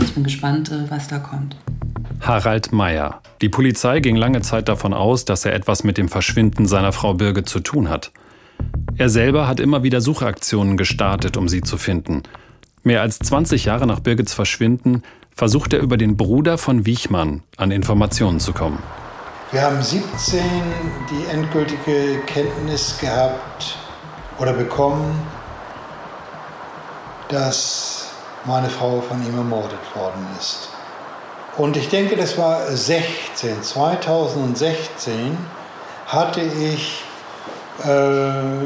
[0.00, 1.56] Ich bin gespannt, äh, was da kommt.
[2.20, 3.20] Harald Meyer.
[3.42, 7.14] Die Polizei ging lange Zeit davon aus, dass er etwas mit dem Verschwinden seiner Frau
[7.14, 8.12] Birgit zu tun hat.
[8.96, 12.22] Er selber hat immer wieder Suchaktionen gestartet, um sie zu finden.
[12.84, 15.02] Mehr als 20 Jahre nach Birgits Verschwinden
[15.34, 18.78] versucht er über den Bruder von Wiechmann an Informationen zu kommen.
[19.50, 20.42] Wir haben 17
[21.10, 23.76] die endgültige Kenntnis gehabt
[24.38, 25.26] oder bekommen,
[27.28, 28.08] dass
[28.44, 30.70] meine Frau von ihm ermordet worden ist.
[31.56, 35.38] Und ich denke, das war 16, 2016
[36.06, 37.04] hatte ich
[37.84, 38.64] äh,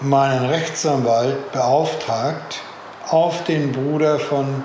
[0.00, 2.60] meinen Rechtsanwalt beauftragt,
[3.08, 4.62] auf den Bruder von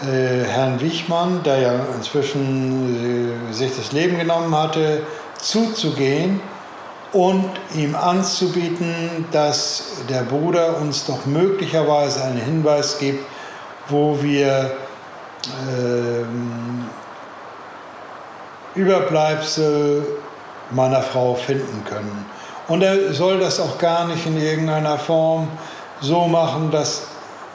[0.00, 5.02] Herrn Wichmann, der ja inzwischen äh, sich das Leben genommen hatte,
[5.38, 6.40] zuzugehen
[7.12, 13.24] und ihm anzubieten, dass der Bruder uns doch möglicherweise einen Hinweis gibt,
[13.88, 14.72] wo wir
[15.68, 16.86] ähm,
[18.74, 20.04] Überbleibsel
[20.72, 22.26] meiner Frau finden können.
[22.66, 25.48] Und er soll das auch gar nicht in irgendeiner Form
[26.00, 27.06] so machen, dass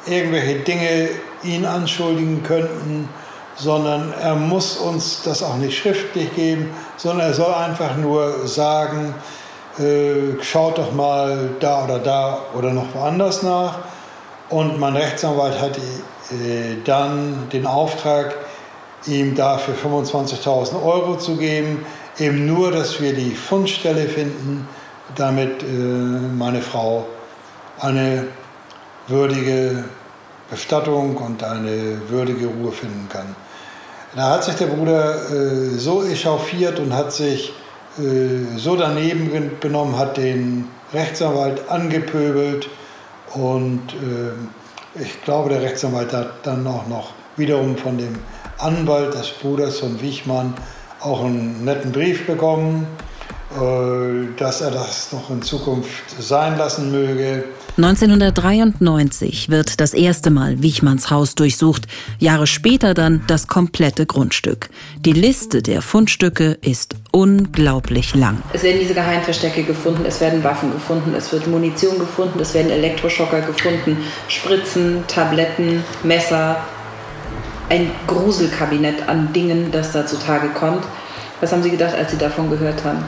[0.06, 1.10] irgendwelche Dinge
[1.43, 3.10] ihn anschuldigen könnten,
[3.56, 9.13] sondern er muss uns das auch nicht schriftlich geben, sondern er soll einfach nur sagen,
[9.78, 13.80] äh, schaut doch mal da oder da oder noch woanders nach.
[14.49, 18.36] Und mein Rechtsanwalt hat äh, dann den Auftrag,
[19.06, 21.86] ihm dafür 25.000 Euro zu geben,
[22.17, 24.67] eben nur, dass wir die Fundstelle finden,
[25.15, 27.06] damit äh, meine Frau
[27.80, 28.28] eine
[29.08, 29.86] würdige
[30.49, 33.35] Bestattung und eine würdige Ruhe finden kann.
[34.15, 37.53] Da hat sich der Bruder äh, so echauffiert und hat sich
[37.99, 42.67] äh, so daneben benommen, hat den Rechtsanwalt angepöbelt
[43.33, 48.15] und äh, ich glaube, der Rechtsanwalt hat dann auch noch wiederum von dem
[48.57, 50.55] Anwalt des Bruders von Wichmann
[51.01, 52.88] auch einen netten Brief bekommen,
[53.55, 57.45] äh, dass er das noch in Zukunft sein lassen möge.
[57.80, 61.88] 1993 wird das erste Mal Wichmanns Haus durchsucht,
[62.18, 64.70] Jahre später dann das komplette Grundstück.
[64.98, 68.44] Die Liste der Fundstücke ist unglaublich lang.
[68.52, 72.70] Es werden diese Geheimverstecke gefunden, es werden Waffen gefunden, es wird Munition gefunden, es werden
[72.70, 76.58] Elektroschocker gefunden, Spritzen, Tabletten, Messer,
[77.70, 80.84] ein Gruselkabinett an Dingen, das da zutage kommt.
[81.39, 83.06] Was haben Sie gedacht, als Sie davon gehört haben?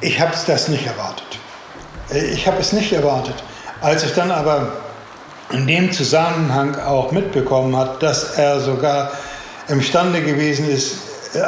[0.00, 1.29] Ich habe das nicht erwartet.
[2.12, 3.36] Ich habe es nicht erwartet.
[3.80, 4.72] Als ich dann aber
[5.50, 9.12] in dem Zusammenhang auch mitbekommen habe, dass er sogar
[9.68, 10.96] imstande gewesen ist,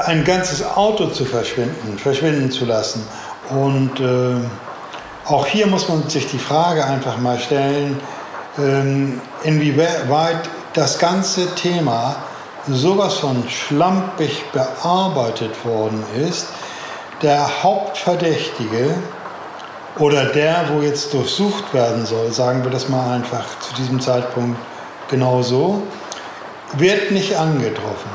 [0.06, 3.04] ein ganzes Auto zu verschwinden, verschwinden zu lassen.
[3.50, 4.36] Und äh,
[5.26, 8.00] auch hier muss man sich die Frage einfach mal stellen,
[8.58, 12.16] äh, inwieweit das ganze Thema
[12.68, 16.46] sowas von schlampig bearbeitet worden ist.
[17.22, 18.94] Der Hauptverdächtige
[19.98, 24.58] oder der, wo jetzt durchsucht werden soll, sagen wir das mal einfach zu diesem Zeitpunkt
[25.10, 25.82] genauso,
[26.74, 28.10] wird nicht angetroffen.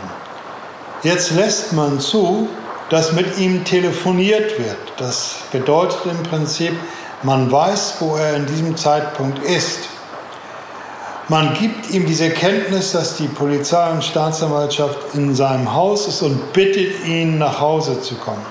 [1.04, 2.50] Jetzt lässt man zu,
[2.90, 4.78] dass mit ihm telefoniert wird.
[4.98, 6.74] Das bedeutet im Prinzip,
[7.24, 9.80] man weiß, wo er in diesem Zeitpunkt ist.
[11.30, 16.54] Man gibt ihm diese Kenntnis, dass die Polizei und Staatsanwaltschaft in seinem Haus ist und
[16.54, 18.46] bittet ihn, nach Hause zu kommen.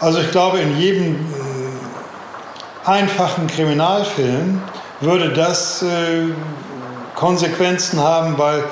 [0.00, 1.16] Also ich glaube, in jedem
[2.84, 4.62] einfachen Kriminalfilm
[5.00, 6.26] würde das äh,
[7.14, 8.64] Konsequenzen haben, weil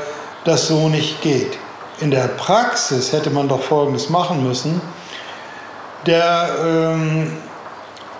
[0.44, 1.58] das so nicht geht.
[2.00, 4.80] In der Praxis hätte man doch Folgendes machen müssen.
[6.06, 7.32] Der ähm,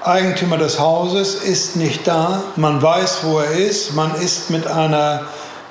[0.03, 5.23] Eigentümer des Hauses ist nicht da, man weiß, wo er ist, man ist mit einer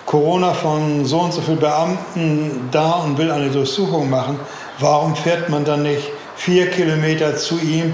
[0.05, 4.39] Corona von so und so vielen Beamten da und will eine Durchsuchung machen.
[4.79, 7.93] Warum fährt man dann nicht vier Kilometer zu ihm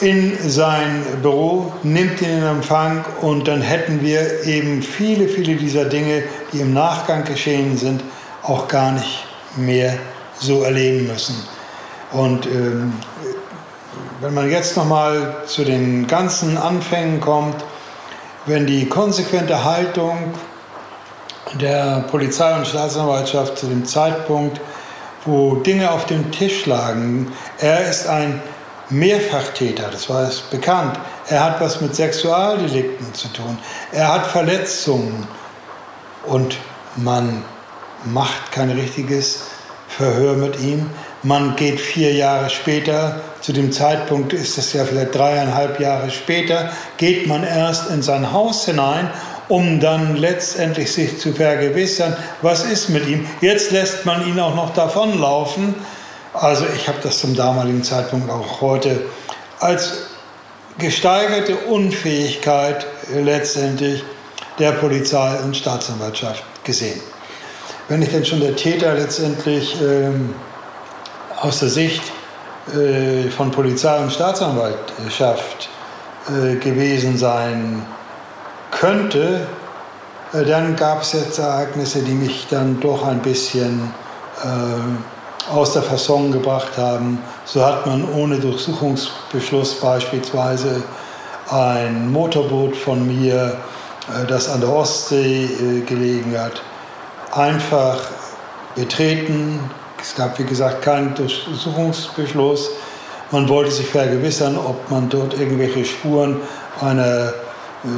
[0.00, 5.84] in sein Büro, nimmt ihn in Empfang und dann hätten wir eben viele, viele dieser
[5.84, 8.02] Dinge, die im Nachgang geschehen sind,
[8.42, 9.24] auch gar nicht
[9.56, 9.94] mehr
[10.38, 11.36] so erleben müssen.
[12.12, 12.92] Und ähm,
[14.20, 17.56] wenn man jetzt nochmal zu den ganzen Anfängen kommt,
[18.46, 20.34] wenn die konsequente Haltung
[21.60, 24.60] der Polizei und Staatsanwaltschaft zu dem Zeitpunkt,
[25.24, 28.42] wo Dinge auf dem Tisch lagen, er ist ein
[28.90, 30.98] Mehrfachtäter, das war es bekannt.
[31.28, 33.58] Er hat was mit Sexualdelikten zu tun.
[33.92, 35.26] Er hat Verletzungen
[36.26, 36.56] und
[36.96, 37.44] man
[38.04, 39.44] macht kein richtiges
[39.88, 40.90] Verhör mit ihm.
[41.22, 46.70] Man geht vier Jahre später, zu dem Zeitpunkt ist es ja vielleicht dreieinhalb Jahre später,
[46.96, 49.08] geht man erst in sein Haus hinein,
[49.48, 53.26] um dann letztendlich sich zu vergewissern, was ist mit ihm.
[53.40, 55.74] Jetzt lässt man ihn auch noch davonlaufen.
[56.34, 59.00] Also ich habe das zum damaligen Zeitpunkt auch heute
[59.60, 59.92] als
[60.78, 64.02] gesteigerte Unfähigkeit letztendlich
[64.58, 67.00] der Polizei und Staatsanwaltschaft gesehen.
[67.88, 70.34] Wenn ich denn schon der Täter letztendlich ähm,
[71.40, 72.02] aus der Sicht
[72.74, 75.68] äh, von Polizei und Staatsanwaltschaft
[76.28, 77.86] äh, gewesen sein
[78.72, 79.46] könnte,
[80.32, 83.92] äh, dann gab es jetzt Ereignisse, die mich dann doch ein bisschen
[84.42, 85.13] äh,
[85.52, 87.18] aus der Fasson gebracht haben.
[87.44, 90.82] So hat man ohne Durchsuchungsbeschluss beispielsweise
[91.50, 93.58] ein Motorboot von mir,
[94.08, 96.62] äh, das an der Ostsee äh, gelegen hat,
[97.32, 97.98] einfach
[98.74, 99.60] betreten,
[100.00, 102.70] es gab, wie gesagt, keinen Durchsuchungsbeschluss.
[103.30, 106.40] Man wollte sich vergewissern, ob man dort irgendwelche Spuren
[106.80, 107.88] einer äh,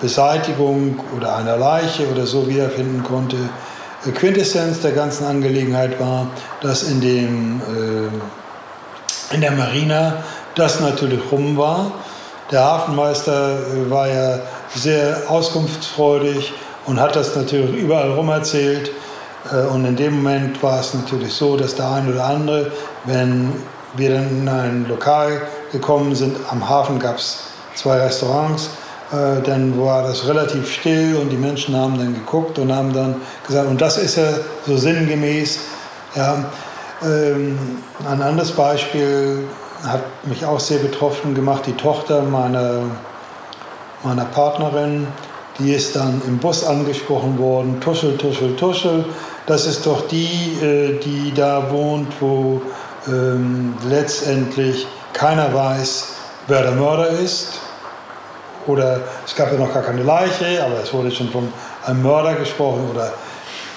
[0.00, 3.36] Beseitigung oder einer Leiche oder so wiederfinden konnte.
[4.14, 6.28] Quintessenz der ganzen Angelegenheit war,
[6.60, 11.92] dass in, dem, äh, in der Marina das natürlich rum war.
[12.50, 14.38] Der Hafenmeister äh, war ja
[14.74, 16.52] sehr auskunftsfreudig
[16.86, 18.90] und hat das natürlich überall rum erzählt.
[19.52, 22.70] Äh, und in dem Moment war es natürlich so, dass der eine oder andere,
[23.04, 23.52] wenn
[23.96, 27.38] wir dann in ein Lokal gekommen sind, am Hafen gab es
[27.74, 32.74] zwei Restaurants, äh, dann war das relativ still und die Menschen haben dann geguckt und
[32.74, 33.16] haben dann
[33.46, 34.28] gesagt, und das ist ja
[34.66, 35.60] so sinngemäß.
[36.16, 36.44] Ja,
[37.02, 37.58] ähm,
[38.08, 39.44] ein anderes Beispiel
[39.86, 42.80] hat mich auch sehr betroffen gemacht, die Tochter meiner,
[44.02, 45.06] meiner Partnerin,
[45.58, 49.04] die ist dann im Bus angesprochen worden, tuschel, tuschel, tuschel
[49.46, 52.60] das ist doch die, äh, die da wohnt, wo
[53.06, 56.08] ähm, letztendlich keiner weiß,
[56.48, 57.60] wer der Mörder ist.
[58.66, 61.52] Oder es gab ja noch gar keine Leiche, aber es wurde schon von
[61.84, 62.88] einem Mörder gesprochen.
[62.90, 63.12] Oder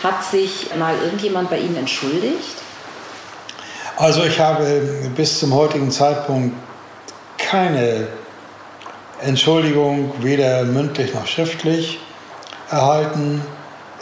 [0.04, 2.58] Hat sich mal irgendjemand bei Ihnen entschuldigt?
[4.00, 4.66] also ich habe
[5.16, 6.56] bis zum heutigen Zeitpunkt
[7.38, 8.08] keine
[9.22, 12.00] Entschuldigung, weder mündlich noch schriftlich,
[12.72, 13.42] erhalten.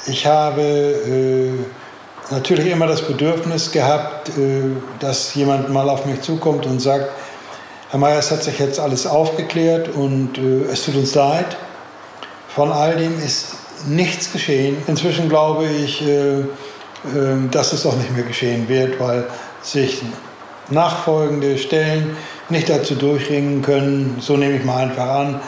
[0.05, 1.53] Ich habe äh,
[2.31, 4.61] natürlich immer das Bedürfnis gehabt, äh,
[4.99, 7.09] dass jemand mal auf mich zukommt und sagt,
[7.89, 11.55] Herr Mayer, es hat sich jetzt alles aufgeklärt und äh, es tut uns leid.
[12.49, 13.55] Von all dem ist
[13.87, 14.75] nichts geschehen.
[14.87, 16.45] Inzwischen glaube ich, äh, äh,
[17.49, 19.23] dass es auch nicht mehr geschehen wird, weil
[19.61, 20.01] sich
[20.69, 22.17] nachfolgende Stellen
[22.49, 25.39] nicht dazu durchringen können, so nehme ich mal einfach an,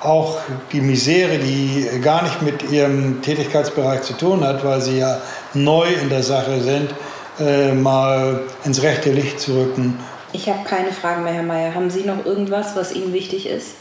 [0.00, 0.38] auch
[0.70, 5.18] die Misere, die gar nicht mit ihrem Tätigkeitsbereich zu tun hat, weil sie ja
[5.54, 6.94] neu in der Sache sind,
[7.40, 9.98] äh, mal ins rechte Licht zu rücken.
[10.34, 11.74] Ich habe keine Fragen mehr, Herr Mayer.
[11.76, 13.76] Haben Sie noch irgendwas, was Ihnen wichtig ist?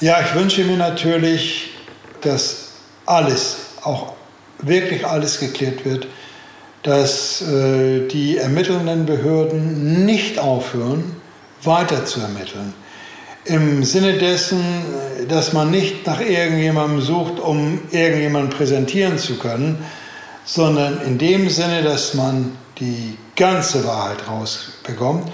[0.00, 1.74] Ja, ich wünsche mir natürlich,
[2.22, 2.70] dass
[3.04, 4.14] alles, auch
[4.58, 6.06] wirklich alles geklärt wird,
[6.82, 11.16] dass äh, die ermittelnden Behörden nicht aufhören,
[11.62, 12.72] weiter zu ermitteln.
[13.44, 14.64] Im Sinne dessen,
[15.28, 19.84] dass man nicht nach irgendjemandem sucht, um irgendjemanden präsentieren zu können,
[20.46, 25.30] sondern in dem Sinne, dass man die ganze Wahrheit rausbekommt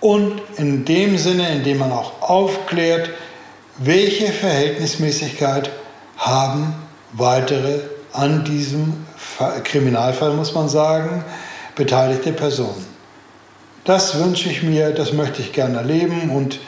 [0.00, 3.10] und in dem Sinne, in dem man auch aufklärt,
[3.76, 5.70] welche Verhältnismäßigkeit
[6.16, 6.74] haben
[7.12, 7.80] weitere
[8.12, 9.06] an diesem
[9.64, 11.24] Kriminalfall, muss man sagen,
[11.76, 12.86] beteiligte Personen.
[13.84, 16.58] Das wünsche ich mir, das möchte ich gerne erleben und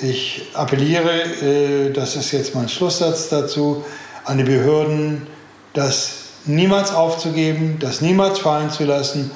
[0.00, 3.84] ich appelliere, äh, das ist jetzt mein Schlusssatz dazu,
[4.24, 5.26] an die Behörden,
[5.74, 6.19] das
[6.54, 9.30] niemals aufzugeben, das niemals fallen zu lassen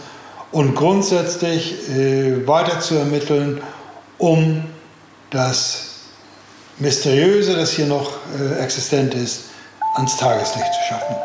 [0.52, 3.60] und grundsätzlich äh, weiter zu ermitteln,
[4.18, 4.64] um
[5.30, 5.94] das
[6.78, 9.44] Mysteriöse, das hier noch äh, existent ist,
[9.94, 11.16] ans Tageslicht zu schaffen.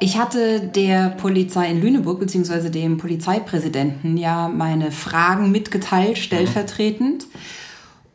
[0.00, 2.70] Ich hatte der Polizei in Lüneburg bzw.
[2.70, 7.26] dem Polizeipräsidenten ja meine Fragen mitgeteilt, stellvertretend.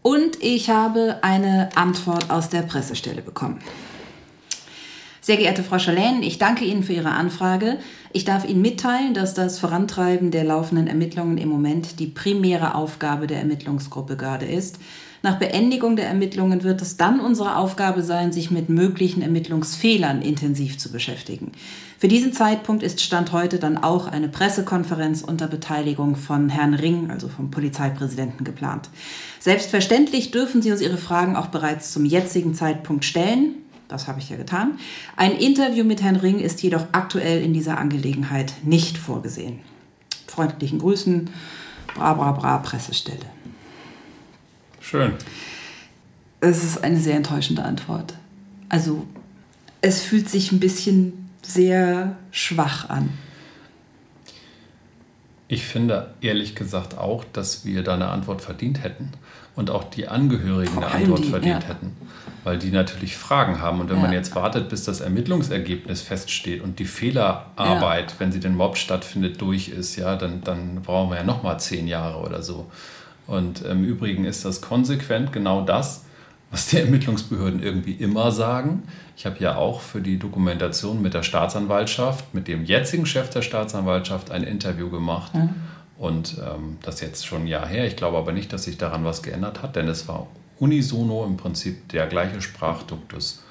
[0.08, 3.60] Und ich habe eine Antwort aus der Pressestelle bekommen.
[5.20, 7.78] Sehr geehrte Frau Schalän, ich danke Ihnen für Ihre Anfrage.
[8.14, 13.28] Ich darf Ihnen mitteilen, dass das Vorantreiben der laufenden Ermittlungen im Moment die primäre Aufgabe
[13.28, 14.80] der Ermittlungsgruppe gerade ist.
[15.24, 20.78] Nach Beendigung der Ermittlungen wird es dann unsere Aufgabe sein, sich mit möglichen Ermittlungsfehlern intensiv
[20.78, 21.52] zu beschäftigen.
[21.98, 27.10] Für diesen Zeitpunkt ist Stand heute dann auch eine Pressekonferenz unter Beteiligung von Herrn Ring,
[27.10, 28.90] also vom Polizeipräsidenten, geplant.
[29.40, 33.56] Selbstverständlich dürfen Sie uns Ihre Fragen auch bereits zum jetzigen Zeitpunkt stellen.
[33.88, 34.78] Das habe ich ja getan.
[35.16, 39.60] Ein Interview mit Herrn Ring ist jedoch aktuell in dieser Angelegenheit nicht vorgesehen.
[40.28, 41.32] Freundlichen Grüßen,
[41.96, 43.37] bra bra bra Pressestelle.
[44.90, 45.16] Schön.
[46.40, 48.14] Es ist eine sehr enttäuschende Antwort.
[48.70, 49.06] Also,
[49.82, 53.10] es fühlt sich ein bisschen sehr schwach an.
[55.50, 59.12] Ich finde ehrlich gesagt auch, dass wir da eine Antwort verdient hätten
[59.58, 61.70] und auch die Angehörigen Vor eine Antwort die, verdient ja.
[61.70, 61.92] hätten,
[62.46, 63.82] weil die natürlich Fragen haben.
[63.82, 64.04] Und wenn Ja.
[64.04, 69.42] man jetzt wartet, bis das Ermittlungsergebnis feststeht und die Fehlerarbeit, wenn sie den Mob stattfindet,
[69.42, 72.70] durch ist, ja, dann, dann brauchen wir ja noch mal zehn Jahre oder so.
[73.28, 76.06] Und im Übrigen ist das konsequent genau das,
[76.50, 78.84] was die Ermittlungsbehörden irgendwie immer sagen.
[79.16, 83.42] Ich habe ja auch für die Dokumentation mit der Staatsanwaltschaft, mit dem jetzigen Chef der
[83.42, 85.34] Staatsanwaltschaft, ein Interview gemacht.
[85.98, 87.86] Und ähm, das ist jetzt schon ein Jahr her.
[87.86, 90.28] Ich glaube aber nicht, dass sich daran was geändert hat, denn es war
[90.60, 93.44] unisono im Prinzip der gleiche Sprachduktus.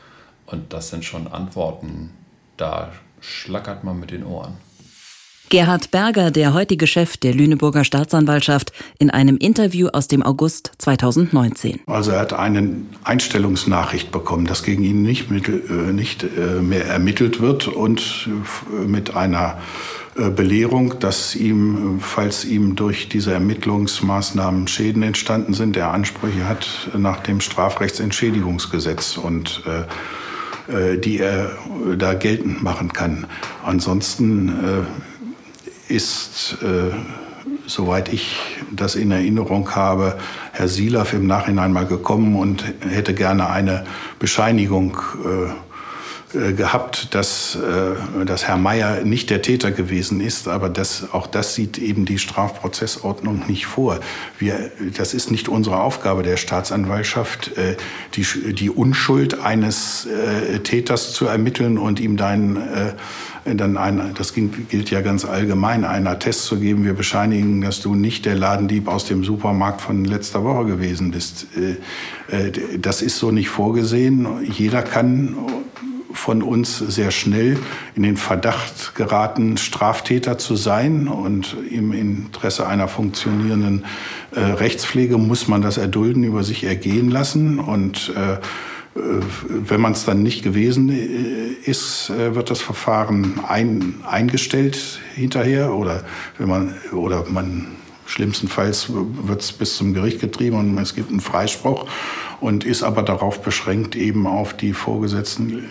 [0.46, 2.10] Und das sind schon Antworten,
[2.56, 4.54] da schlackert man mit den Ohren.
[5.48, 11.80] Gerhard Berger, der heutige Chef der Lüneburger Staatsanwaltschaft, in einem Interview aus dem August 2019.
[11.86, 12.68] Also er hat eine
[13.04, 18.28] Einstellungsnachricht bekommen, dass gegen ihn nicht, mittel, äh, nicht äh, mehr ermittelt wird und
[18.72, 19.58] äh, mit einer
[20.34, 27.20] Belehrung, dass ihm, falls ihm durch diese Ermittlungsmaßnahmen Schäden entstanden sind, er Ansprüche hat nach
[27.20, 29.62] dem Strafrechtsentschädigungsgesetz und
[31.04, 31.50] die er
[31.98, 33.26] da geltend machen kann.
[33.62, 34.86] Ansonsten
[35.88, 36.94] ist, äh,
[37.66, 38.36] soweit ich
[38.70, 40.18] das in Erinnerung habe,
[40.52, 43.84] Herr Silaff im Nachhinein mal gekommen und hätte gerne eine
[44.18, 44.98] Bescheinigung
[46.34, 51.28] äh, gehabt, dass, äh, dass Herr Mayer nicht der Täter gewesen ist, aber das, auch
[51.28, 54.00] das sieht eben die Strafprozessordnung nicht vor.
[54.38, 57.76] Wir, das ist nicht unsere Aufgabe der Staatsanwaltschaft, äh,
[58.14, 60.08] die, die Unschuld eines
[60.64, 62.94] Täters zu ermitteln und ihm dann,
[63.54, 67.94] dann ein, das gilt ja ganz allgemein, einen Attest zu geben, wir bescheinigen, dass du
[67.94, 71.46] nicht der Ladendieb aus dem Supermarkt von letzter Woche gewesen bist.
[72.78, 74.26] Das ist so nicht vorgesehen.
[74.44, 75.36] Jeder kann
[76.16, 77.58] von uns sehr schnell
[77.94, 81.08] in den Verdacht geraten, Straftäter zu sein.
[81.08, 83.84] Und im Interesse einer funktionierenden
[84.34, 87.58] äh, Rechtspflege muss man das Erdulden über sich ergehen lassen.
[87.60, 88.38] Und äh, äh
[88.96, 95.74] wenn man es dann nicht gewesen äh, ist, äh, wird das Verfahren ein, eingestellt hinterher
[95.74, 96.04] oder
[96.38, 97.68] wenn man oder man
[98.06, 101.86] schlimmstenfalls wird es bis zum Gericht getrieben und es gibt einen Freispruch
[102.40, 105.64] und ist aber darauf beschränkt eben auf die vorgesetzten,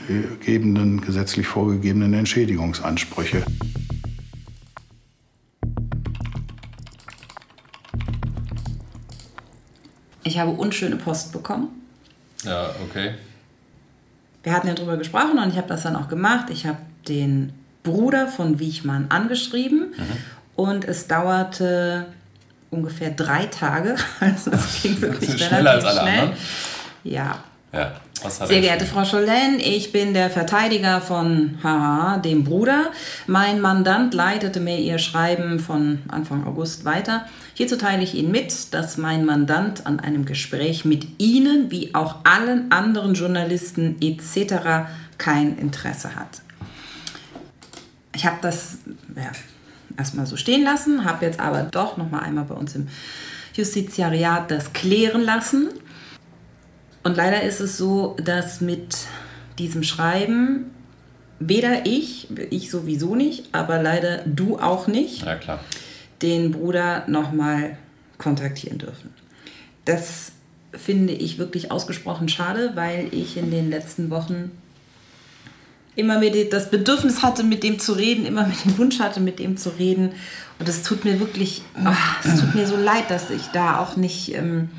[1.02, 3.46] gesetzlich vorgegebenen Entschädigungsansprüche.
[10.26, 11.85] Ich habe unschöne Post bekommen.
[12.46, 13.16] Ja, okay.
[14.44, 16.50] Wir hatten ja drüber gesprochen und ich habe das dann auch gemacht.
[16.50, 16.78] Ich habe
[17.08, 17.54] den
[17.84, 20.18] Bruder von Wiechmann angeschrieben mhm.
[20.56, 22.08] und es dauerte
[22.70, 23.96] ungefähr drei Tage.
[24.20, 26.20] Also das ging wirklich das schneller als alle schnell.
[26.20, 26.38] Anderen.
[27.04, 27.44] Ja.
[27.74, 27.92] ja.
[28.24, 32.92] Sehr geehrte Frau Schollen, ich bin der Verteidiger von Haha, dem Bruder.
[33.28, 37.26] Mein Mandant leitete mir Ihr Schreiben von Anfang August weiter.
[37.54, 42.18] Hierzu teile ich Ihnen mit, dass mein Mandant an einem Gespräch mit Ihnen wie auch
[42.24, 44.88] allen anderen Journalisten etc.
[45.18, 46.42] kein Interesse hat.
[48.16, 48.80] Ich habe das
[49.16, 49.32] ja,
[49.98, 52.88] erstmal so stehen lassen, habe jetzt aber doch noch mal einmal bei uns im
[53.54, 55.70] Justiziariat das klären lassen.
[57.06, 58.98] Und leider ist es so, dass mit
[59.60, 60.72] diesem Schreiben
[61.40, 65.60] weder ich, ich sowieso nicht, aber leider du auch nicht, ja, klar.
[66.24, 67.78] den Bruder nochmal
[68.18, 69.14] kontaktieren dürfen.
[69.86, 70.32] Das
[70.74, 74.50] finde ich wirklich ausgesprochen schade, weil ich in den letzten Wochen
[75.96, 79.38] immer mehr das Bedürfnis hatte, mit dem zu reden, immer mehr den Wunsch hatte, mit
[79.38, 80.14] dem zu reden.
[80.58, 81.90] Und es tut mir wirklich, oh,
[82.24, 84.70] es tut mir so leid, dass ich da auch nicht, ähm,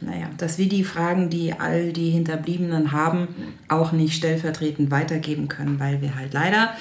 [0.00, 3.28] naja, dass wir die Fragen, die all die Hinterbliebenen haben,
[3.68, 6.74] auch nicht stellvertretend weitergeben können, weil wir halt leider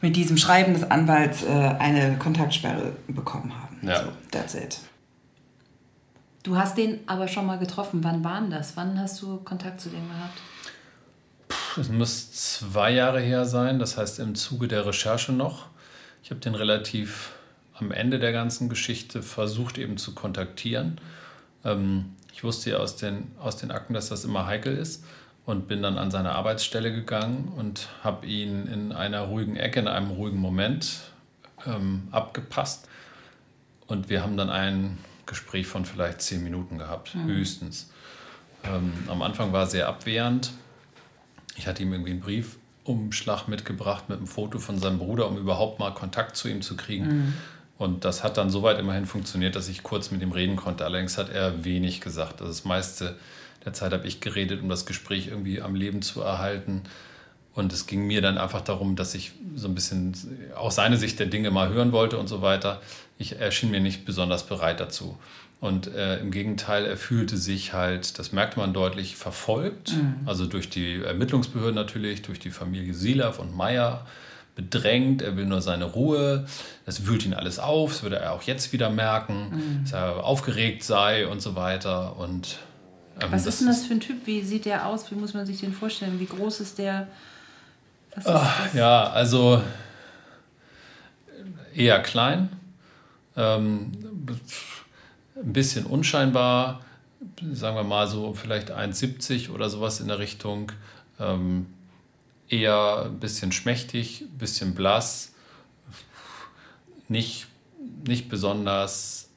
[0.00, 3.78] mit diesem Schreiben des Anwalts äh, eine Kontaktsperre bekommen haben.
[3.82, 4.04] Ja.
[4.04, 4.78] So, that's it.
[6.42, 8.04] Du hast den aber schon mal getroffen.
[8.04, 8.76] Wann waren das?
[8.76, 10.38] Wann hast du Kontakt zu dem gehabt?
[11.78, 15.68] Es muss zwei Jahre her sein, das heißt im Zuge der Recherche noch.
[16.22, 17.32] Ich habe den relativ
[17.74, 21.00] am Ende der ganzen Geschichte versucht eben zu kontaktieren.
[21.64, 25.04] Ähm, ich wusste ja aus den, aus den Akten, dass das immer heikel ist
[25.46, 29.88] und bin dann an seine Arbeitsstelle gegangen und habe ihn in einer ruhigen Ecke, in
[29.88, 31.00] einem ruhigen Moment
[31.66, 32.88] ähm, abgepasst.
[33.86, 37.26] Und wir haben dann ein Gespräch von vielleicht zehn Minuten gehabt, mhm.
[37.26, 37.90] höchstens.
[38.64, 40.52] Ähm, am Anfang war er sehr abwehrend
[41.56, 45.78] ich hatte ihm irgendwie einen Briefumschlag mitgebracht mit einem Foto von seinem Bruder, um überhaupt
[45.78, 47.06] mal Kontakt zu ihm zu kriegen.
[47.06, 47.34] Mhm.
[47.76, 50.84] Und das hat dann soweit immerhin funktioniert, dass ich kurz mit ihm reden konnte.
[50.84, 52.40] Allerdings hat er wenig gesagt.
[52.40, 53.16] Also das meiste
[53.64, 56.82] der Zeit habe ich geredet, um das Gespräch irgendwie am Leben zu erhalten.
[57.54, 60.14] Und es ging mir dann einfach darum, dass ich so ein bisschen
[60.56, 62.80] auch seine Sicht der Dinge mal hören wollte und so weiter.
[63.16, 65.16] Ich erschien mir nicht besonders bereit dazu.
[65.60, 69.92] Und äh, im Gegenteil, er fühlte sich halt, das merkte man deutlich, verfolgt.
[69.92, 70.16] Mhm.
[70.26, 74.04] Also durch die Ermittlungsbehörden natürlich, durch die Familie Silaf und Meyer
[74.54, 75.22] bedrängt.
[75.22, 76.46] Er will nur seine Ruhe.
[76.86, 77.92] Das wühlt ihn alles auf.
[77.92, 79.84] Das würde er auch jetzt wieder merken, mhm.
[79.84, 82.16] dass er aufgeregt sei und so weiter.
[82.16, 82.58] Und,
[83.20, 84.26] ähm, Was ist denn das für ein Typ?
[84.26, 85.10] Wie sieht der aus?
[85.10, 86.20] Wie muss man sich den vorstellen?
[86.20, 87.08] Wie groß ist der?
[88.16, 89.62] Ist Ach, ja, also
[91.74, 92.48] eher klein.
[93.36, 93.92] Ähm,
[95.36, 96.80] ein bisschen unscheinbar,
[97.52, 100.70] sagen wir mal so vielleicht 1,70 oder sowas in der Richtung.
[101.18, 101.66] Ähm,
[102.48, 105.32] eher ein bisschen schmächtig, ein bisschen blass,
[107.08, 107.46] nicht,
[108.06, 109.30] nicht besonders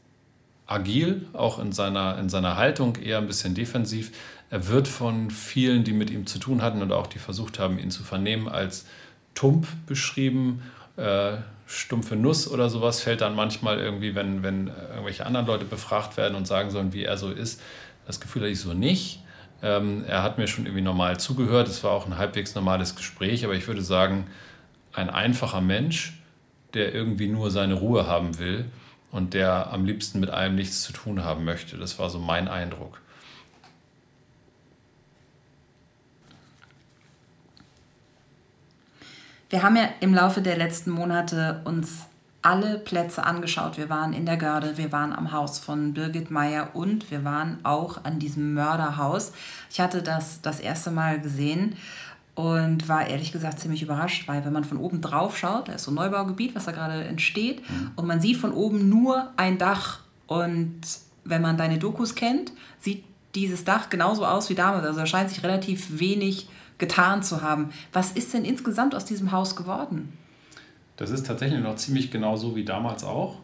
[0.65, 4.11] agil, auch in seiner, in seiner Haltung, eher ein bisschen defensiv.
[4.49, 7.79] Er wird von vielen, die mit ihm zu tun hatten und auch die versucht haben,
[7.79, 8.85] ihn zu vernehmen, als
[9.33, 10.61] tump beschrieben.
[10.97, 16.15] Äh, stumpfe Nuss oder sowas fällt dann manchmal irgendwie, wenn, wenn irgendwelche anderen Leute befragt
[16.15, 17.61] werden und sagen sollen, wie er so ist.
[18.05, 19.21] Das Gefühl hatte ich so nicht.
[19.63, 21.67] Ähm, er hat mir schon irgendwie normal zugehört.
[21.67, 24.27] Es war auch ein halbwegs normales Gespräch, aber ich würde sagen,
[24.93, 26.21] ein einfacher Mensch,
[26.73, 28.65] der irgendwie nur seine Ruhe haben will
[29.11, 31.77] und der am liebsten mit allem nichts zu tun haben möchte.
[31.77, 33.01] Das war so mein Eindruck.
[39.49, 42.05] Wir haben ja im Laufe der letzten Monate uns
[42.41, 43.77] alle Plätze angeschaut.
[43.77, 47.59] Wir waren in der Görde, wir waren am Haus von Birgit Meyer und wir waren
[47.63, 49.33] auch an diesem Mörderhaus.
[49.69, 51.75] Ich hatte das das erste Mal gesehen
[52.35, 55.83] und war ehrlich gesagt ziemlich überrascht, weil wenn man von oben drauf schaut, da ist
[55.83, 57.91] so ein Neubaugebiet, was da gerade entsteht mhm.
[57.95, 60.81] und man sieht von oben nur ein Dach und
[61.25, 63.03] wenn man deine Dokus kennt, sieht
[63.35, 64.85] dieses Dach genauso aus wie damals.
[64.85, 67.71] Also da scheint sich relativ wenig getan zu haben.
[67.91, 70.13] Was ist denn insgesamt aus diesem Haus geworden?
[70.97, 73.37] Das ist tatsächlich noch ziemlich genau so wie damals auch.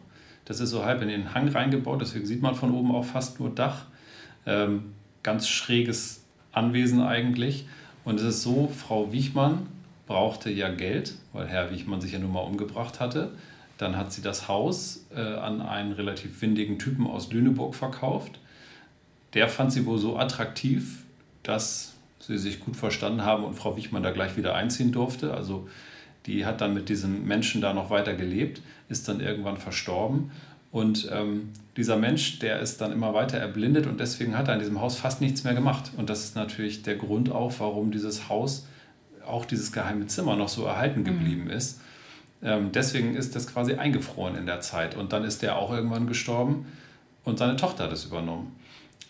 [0.44, 3.40] Das ist so halb in den Hang reingebaut, deswegen sieht man von oben auch fast
[3.40, 3.86] nur Dach.
[4.44, 4.92] Ähm,
[5.22, 7.66] ganz schräges Anwesen eigentlich.
[8.04, 9.66] Und es ist so, Frau Wiechmann
[10.06, 13.32] brauchte ja Geld, weil Herr Wiechmann sich ja nun mal umgebracht hatte.
[13.78, 18.38] Dann hat sie das Haus äh, an einen relativ windigen Typen aus Lüneburg verkauft.
[19.32, 21.04] Der fand sie wohl so attraktiv,
[21.42, 25.34] dass sie sich gut verstanden haben und Frau Wichmann da gleich wieder einziehen durfte.
[25.34, 25.68] Also
[26.26, 30.30] die hat dann mit diesem Menschen da noch weiter gelebt, ist dann irgendwann verstorben.
[30.70, 34.60] Und ähm, dieser Mensch, der ist dann immer weiter erblindet und deswegen hat er in
[34.60, 35.92] diesem Haus fast nichts mehr gemacht.
[35.96, 38.66] Und das ist natürlich der Grund auch, warum dieses Haus,
[39.26, 41.04] auch dieses geheime Zimmer noch so erhalten mhm.
[41.04, 41.50] geblieben mhm.
[41.50, 41.80] ist.
[42.42, 44.96] Ähm, deswegen ist das quasi eingefroren in der Zeit.
[44.96, 46.66] Und dann ist der auch irgendwann gestorben
[47.24, 48.54] und seine Tochter hat es übernommen.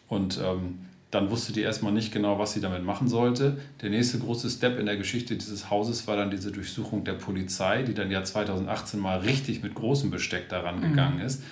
[0.08, 0.80] Und ähm,
[1.14, 3.58] dann wusste die erstmal nicht genau, was sie damit machen sollte.
[3.82, 7.82] Der nächste große Step in der Geschichte dieses Hauses war dann diese Durchsuchung der Polizei,
[7.84, 10.90] die dann ja 2018 mal richtig mit großem Besteck daran mhm.
[10.90, 11.44] gegangen ist.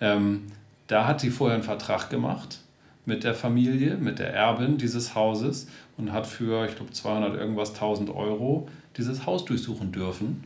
[0.00, 0.46] Ähm,
[0.88, 2.58] da hat sie vorher einen Vertrag gemacht
[3.06, 7.74] mit der Familie, mit der Erbin dieses Hauses und hat für, ich glaube, 200 irgendwas
[7.74, 10.42] 1000 Euro dieses Haus durchsuchen dürfen.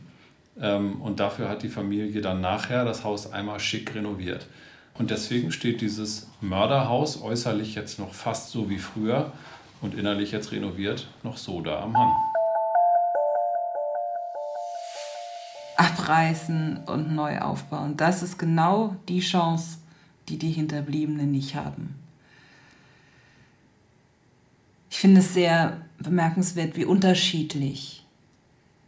[0.61, 4.45] Ähm, und dafür hat die Familie dann nachher das Haus einmal schick renoviert.
[4.99, 9.31] Und deswegen steht dieses Mörderhaus äußerlich jetzt noch fast so wie früher
[9.79, 12.11] und innerlich jetzt renoviert noch so da am Hang.
[15.77, 17.95] Abreißen und neu aufbauen.
[17.95, 19.77] Das ist genau die Chance,
[20.27, 21.95] die die Hinterbliebenen nicht haben.
[24.89, 28.05] Ich finde es sehr bemerkenswert, wie unterschiedlich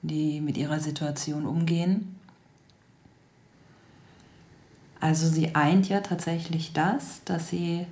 [0.01, 2.18] die mit ihrer Situation umgehen.
[5.02, 7.88] Also sie eint ja tatsächlich das, dass sie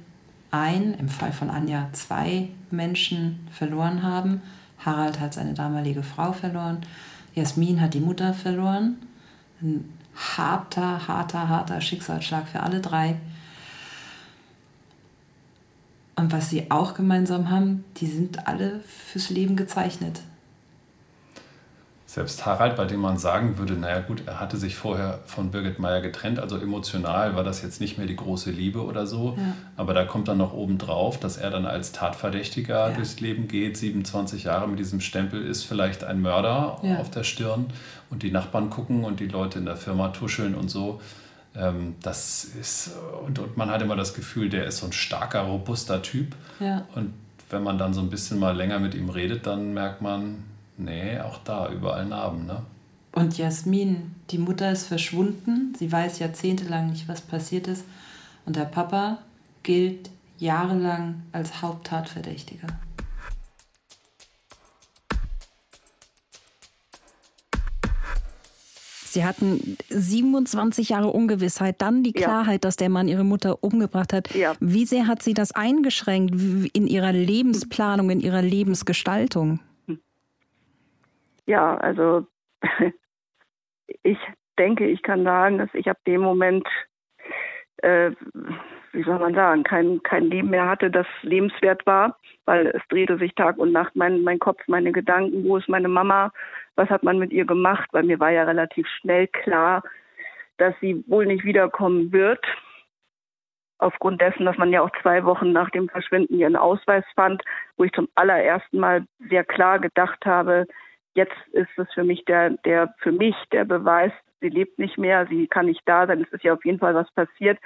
[0.51, 4.41] ein, im Fall von Anja zwei Menschen verloren haben.
[4.77, 6.77] Harald hat seine damalige Frau verloren.
[7.33, 8.97] Jasmin hat die Mutter verloren.
[9.61, 13.15] Ein harter, harter, harter Schicksalsschlag für alle drei.
[16.15, 20.21] Und was sie auch gemeinsam haben, die sind alle fürs Leben gezeichnet
[22.09, 25.77] selbst Harald, bei dem man sagen würde, naja gut, er hatte sich vorher von Birgit
[25.77, 29.53] Meyer getrennt, also emotional war das jetzt nicht mehr die große Liebe oder so, ja.
[29.77, 32.95] aber da kommt dann noch oben drauf, dass er dann als Tatverdächtiger ja.
[32.95, 36.97] durchs Leben geht, 27 Jahre mit diesem Stempel ist vielleicht ein Mörder ja.
[36.97, 37.67] auf der Stirn
[38.09, 40.99] und die Nachbarn gucken und die Leute in der Firma tuscheln und so.
[41.55, 42.89] Ähm, das ist,
[43.23, 46.35] und, und, man hat immer das Gefühl, der ist so ein starker, robuster Typ.
[46.95, 47.13] Und
[47.51, 50.48] wenn man dann so ein bisschen mal länger mit ihm redet, dann merkt man,
[50.79, 52.61] Nee, auch da überall Narben, ne?
[53.11, 55.73] Und Jasmin, die Mutter ist verschwunden.
[55.77, 57.83] Sie weiß jahrzehntelang nicht, was passiert ist.
[58.45, 59.17] Und der Papa
[59.63, 62.67] gilt jahrelang als Haupttatverdächtiger.
[69.03, 72.69] Sie hatten 27 Jahre Ungewissheit, dann die Klarheit, ja.
[72.69, 74.33] dass der Mann Ihre Mutter umgebracht hat.
[74.33, 74.53] Ja.
[74.61, 76.35] Wie sehr hat Sie das eingeschränkt
[76.73, 79.59] in Ihrer Lebensplanung, in Ihrer Lebensgestaltung?
[81.49, 82.27] Ja, also
[84.03, 84.19] ich
[84.59, 86.67] denke, ich kann sagen, dass ich ab dem Moment,
[87.77, 88.11] äh,
[88.91, 93.17] wie soll man sagen, kein, kein Leben mehr hatte, das lebenswert war, weil es drehte
[93.17, 96.31] sich Tag und Nacht mein, mein Kopf, meine Gedanken, wo ist meine Mama,
[96.75, 99.81] was hat man mit ihr gemacht, weil mir war ja relativ schnell klar,
[100.57, 102.45] dass sie wohl nicht wiederkommen wird.
[103.79, 107.41] Aufgrund dessen, dass man ja auch zwei Wochen nach dem Verschwinden ihren Ausweis fand,
[107.77, 110.67] wo ich zum allerersten Mal sehr klar gedacht habe,
[111.15, 115.27] Jetzt ist es für mich der, der, für mich der Beweis, sie lebt nicht mehr,
[115.27, 116.21] sie kann nicht da sein.
[116.21, 117.59] Es ist ja auf jeden Fall was passiert,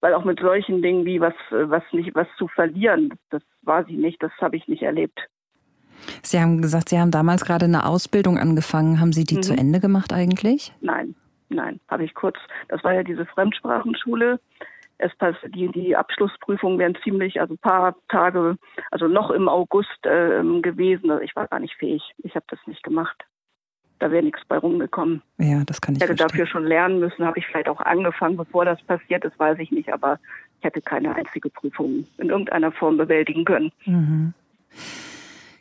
[0.00, 3.96] weil auch mit solchen Dingen wie was, was nicht, was zu verlieren, das war sie
[3.96, 5.20] nicht, das habe ich nicht erlebt.
[6.22, 9.00] Sie haben gesagt, Sie haben damals gerade eine Ausbildung angefangen.
[9.00, 9.42] Haben Sie die mhm.
[9.42, 10.72] zu Ende gemacht eigentlich?
[10.80, 11.14] Nein,
[11.50, 12.36] nein, habe ich kurz.
[12.68, 14.40] Das war ja diese Fremdsprachenschule
[15.00, 15.12] es
[15.48, 18.56] die, die Abschlussprüfungen wären ziemlich, also ein paar Tage,
[18.90, 21.10] also noch im August äh, gewesen.
[21.10, 22.02] Also ich war gar nicht fähig.
[22.18, 23.24] Ich habe das nicht gemacht.
[23.98, 25.22] Da wäre nichts bei rumgekommen.
[25.38, 25.98] Ja, das kann ich.
[26.02, 26.28] Ich hätte verstehen.
[26.28, 29.70] dafür schon lernen müssen, habe ich vielleicht auch angefangen, bevor das passiert ist, weiß ich
[29.70, 30.18] nicht, aber
[30.58, 33.72] ich hätte keine einzige Prüfung in irgendeiner Form bewältigen können.
[33.84, 34.34] Mhm.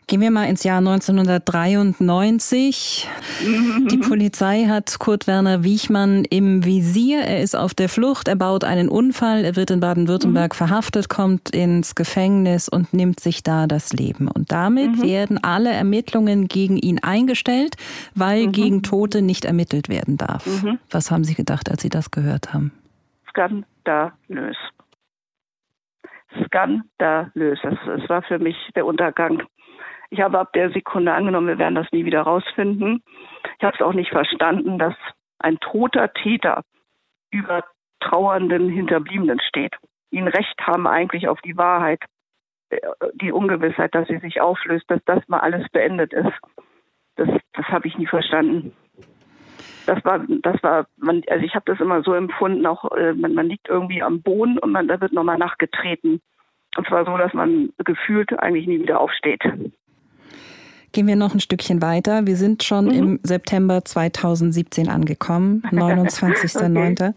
[0.09, 3.07] Gehen wir mal ins Jahr 1993.
[3.91, 7.19] Die Polizei hat Kurt Werner Wiechmann im Visier.
[7.19, 10.57] Er ist auf der Flucht, er baut einen Unfall, er wird in Baden-Württemberg mhm.
[10.57, 14.27] verhaftet, kommt ins Gefängnis und nimmt sich da das Leben.
[14.27, 15.03] Und damit mhm.
[15.03, 17.75] werden alle Ermittlungen gegen ihn eingestellt,
[18.15, 18.51] weil mhm.
[18.51, 20.63] gegen Tote nicht ermittelt werden darf.
[20.63, 20.79] Mhm.
[20.89, 22.71] Was haben Sie gedacht, als Sie das gehört haben?
[23.29, 24.57] Skandalös.
[26.45, 27.59] Skandalös.
[27.63, 29.43] Es war für mich der Untergang
[30.09, 33.03] ich habe ab der Sekunde angenommen, wir werden das nie wieder rausfinden.
[33.57, 34.95] Ich habe es auch nicht verstanden, dass
[35.39, 36.63] ein toter Täter
[37.31, 37.63] über
[37.99, 39.75] trauernden Hinterbliebenen steht.
[40.11, 42.01] Ihnen Recht haben eigentlich auf die Wahrheit,
[42.69, 42.79] äh,
[43.13, 46.33] die Ungewissheit, dass sie sich auflöst, dass das mal alles beendet ist.
[47.15, 48.75] Das, das habe ich nie verstanden.
[49.85, 53.33] Das war, das war, man, also ich habe das immer so empfunden, auch äh, man,
[53.33, 56.21] man liegt irgendwie am Boden und man, da wird nochmal nachgetreten.
[56.77, 59.41] Und zwar so, dass man gefühlt eigentlich nie wieder aufsteht.
[60.91, 62.25] Gehen wir noch ein Stückchen weiter.
[62.25, 62.91] Wir sind schon mhm.
[62.91, 66.91] im September 2017 angekommen, 29.09.
[66.91, 67.13] okay.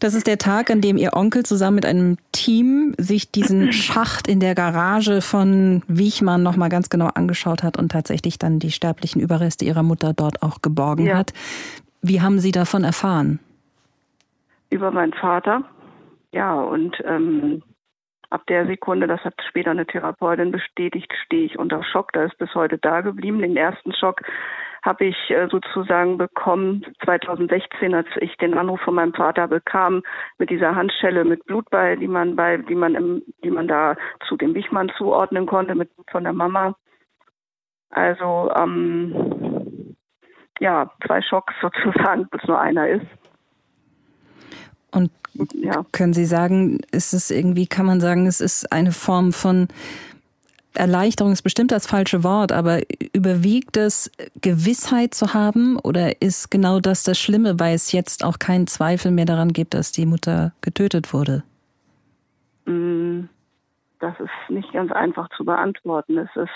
[0.00, 4.28] Das ist der Tag, an dem Ihr Onkel zusammen mit einem Team sich diesen Schacht
[4.28, 9.20] in der Garage von Wiechmann nochmal ganz genau angeschaut hat und tatsächlich dann die sterblichen
[9.20, 11.18] Überreste Ihrer Mutter dort auch geborgen ja.
[11.18, 11.32] hat.
[12.00, 13.38] Wie haben Sie davon erfahren?
[14.70, 15.62] Über meinen Vater.
[16.32, 17.62] Ja, und ähm,
[18.32, 22.12] ab der Sekunde, das hat später eine Therapeutin bestätigt, stehe ich unter Schock.
[22.12, 23.40] Da ist bis heute da geblieben.
[23.40, 24.22] Den ersten Schock
[24.82, 30.02] habe ich äh, sozusagen bekommen 2016, als ich den Anruf von meinem Vater bekam
[30.38, 33.96] mit dieser Handschelle mit Blut bei, die man bei, die man im, die man da
[34.26, 36.74] zu dem Wichmann zuordnen konnte mit von der Mama.
[37.90, 39.94] Also ähm,
[40.58, 43.06] ja, zwei Schocks sozusagen, bis nur einer ist.
[44.92, 45.10] Und
[45.54, 45.84] ja.
[45.92, 49.68] können Sie sagen, ist es irgendwie, kann man sagen, es ist eine Form von
[50.74, 52.80] Erleichterung ist bestimmt das falsche Wort, aber
[53.12, 58.38] überwiegt es, Gewissheit zu haben oder ist genau das das Schlimme, weil es jetzt auch
[58.38, 61.42] keinen Zweifel mehr daran gibt, dass die Mutter getötet wurde?
[62.64, 63.24] Mm,
[63.98, 66.16] das ist nicht ganz einfach zu beantworten.
[66.18, 66.50] Es ist,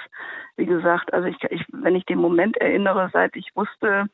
[0.56, 4.06] wie gesagt, also ich, ich, wenn ich den Moment erinnere, seit ich wusste,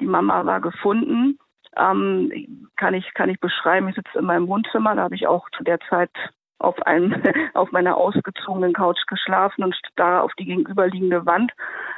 [0.00, 1.38] die Mama war gefunden,
[1.76, 3.88] ähm, kann ich kann ich beschreiben.
[3.88, 6.10] Ich sitze in meinem Wohnzimmer, da habe ich auch zu der Zeit
[6.58, 7.22] auf einem
[7.54, 11.52] auf meiner ausgezogenen Couch geschlafen und da auf die gegenüberliegende Wand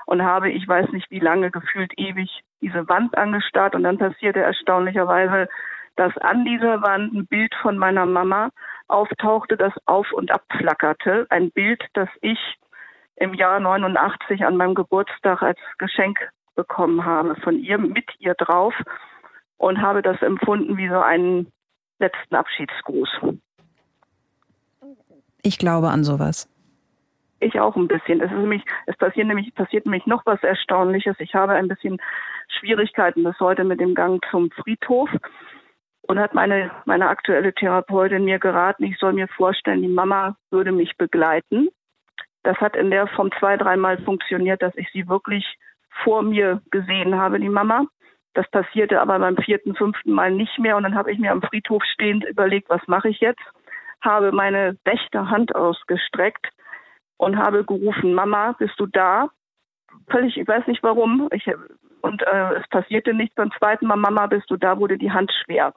[0.06, 4.40] und habe, ich weiß nicht wie lange, gefühlt ewig diese Wand angestarrt und dann passierte
[4.40, 5.48] erstaunlicherweise,
[5.96, 8.50] dass an dieser Wand ein Bild von meiner Mama
[8.88, 11.26] auftauchte, das auf und ab flackerte.
[11.30, 12.38] Ein Bild, das ich
[13.16, 16.18] im Jahr 89 an meinem Geburtstag als Geschenk
[16.54, 18.74] bekommen habe von ihr mit ihr drauf
[19.62, 21.46] und habe das empfunden wie so einen
[22.00, 23.08] letzten Abschiedsgruß.
[25.42, 26.48] Ich glaube an sowas.
[27.38, 28.20] Ich auch ein bisschen.
[28.20, 31.14] Es ist nämlich, es passiert nämlich, passiert nämlich noch was Erstaunliches.
[31.20, 31.98] Ich habe ein bisschen
[32.48, 35.08] Schwierigkeiten bis heute mit dem Gang zum Friedhof
[36.02, 40.72] und hat meine, meine aktuelle Therapeutin mir geraten, ich soll mir vorstellen, die Mama würde
[40.72, 41.68] mich begleiten.
[42.42, 45.46] Das hat in der Form zwei, dreimal funktioniert, dass ich sie wirklich
[46.02, 47.86] vor mir gesehen habe, die Mama.
[48.34, 50.76] Das passierte aber beim vierten, fünften Mal nicht mehr.
[50.76, 53.42] Und dann habe ich mir am Friedhof stehend überlegt, was mache ich jetzt?
[54.00, 56.48] Habe meine rechte Hand ausgestreckt
[57.18, 59.28] und habe gerufen, Mama, bist du da?
[60.10, 61.28] Völlig, ich weiß nicht warum.
[61.32, 61.46] Ich,
[62.00, 63.34] und äh, es passierte nichts.
[63.34, 65.74] Beim zweiten Mal, Mama, bist du da, wurde die Hand schwer.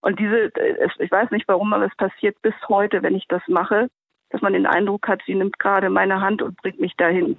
[0.00, 3.42] Und diese, es, ich weiß nicht warum, aber es passiert bis heute, wenn ich das
[3.48, 3.88] mache,
[4.30, 7.36] dass man den Eindruck hat, sie nimmt gerade meine Hand und bringt mich dahin.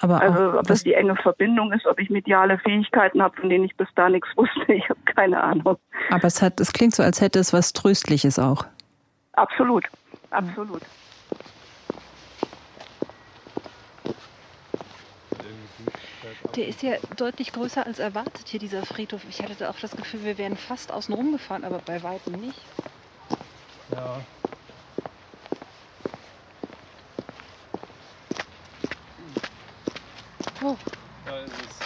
[0.00, 3.64] Aber also ob das die enge Verbindung ist, ob ich mediale Fähigkeiten habe, von denen
[3.64, 5.76] ich bis da nichts wusste, ich habe keine Ahnung.
[6.10, 8.64] Aber es hat, es klingt so, als hätte es was Tröstliches auch.
[9.32, 9.84] Absolut,
[10.30, 10.82] absolut.
[16.56, 19.22] Der ist ja deutlich größer als erwartet hier, dieser Friedhof.
[19.28, 22.60] Ich hatte auch das Gefühl, wir wären fast außen rum gefahren, aber bei weitem nicht.
[23.90, 24.20] Ja,
[30.66, 30.78] Oh.
[31.26, 31.78] Da ist es.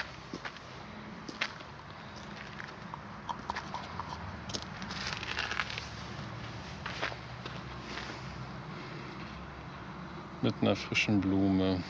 [10.43, 11.83] Mit einer frischen Blume.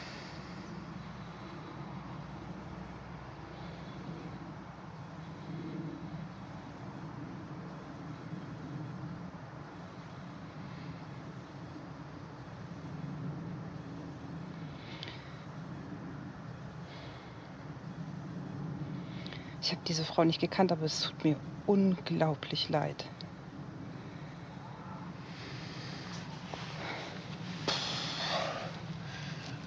[19.89, 21.37] Diese Frau nicht gekannt, aber es tut mir
[21.67, 23.05] unglaublich leid.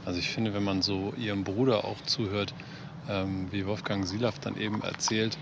[0.06, 2.54] Also ich finde, wenn man so ihrem Bruder auch zuhört,
[3.10, 5.38] ähm, wie Wolfgang Silaf dann eben erzählt,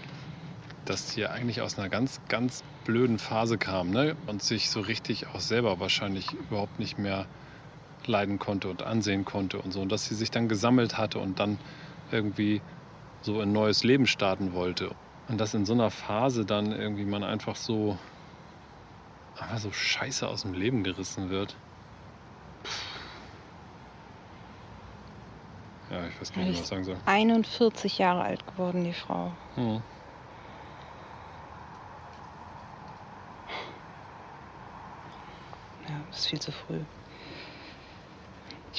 [0.86, 4.16] dass die ja eigentlich aus einer ganz, ganz blöden Phase kam ne?
[4.28, 7.26] und sich so richtig auch selber wahrscheinlich überhaupt nicht mehr
[8.06, 9.82] leiden konnte und ansehen konnte und so.
[9.82, 11.58] Und dass sie sich dann gesammelt hatte und dann
[12.12, 12.62] irgendwie
[13.34, 14.92] so ein neues Leben starten wollte.
[15.28, 17.98] Und dass in so einer Phase dann irgendwie man einfach so,
[19.40, 21.56] einfach so scheiße aus dem Leben gerissen wird.
[25.92, 26.98] Ja, ich weiß gar nicht, was ich sagen soll.
[27.06, 29.32] 41 Jahre alt geworden, die Frau.
[29.56, 29.82] Hm.
[35.88, 36.80] Ja, das ist viel zu früh.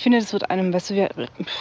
[0.00, 1.10] Ich finde, das wird einem, weißt du, wir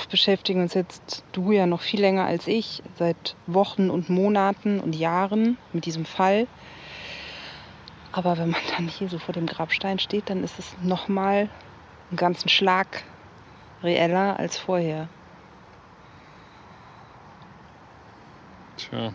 [0.10, 4.96] beschäftigen uns jetzt, du ja noch viel länger als ich, seit Wochen und Monaten und
[4.96, 6.48] Jahren mit diesem Fall.
[8.14, 11.50] Aber wenn man dann hier so vor dem Grabstein steht, dann ist es nochmal
[12.12, 13.04] einen ganzen Schlag
[13.84, 15.10] reeller als vorher.
[18.78, 19.12] Tja.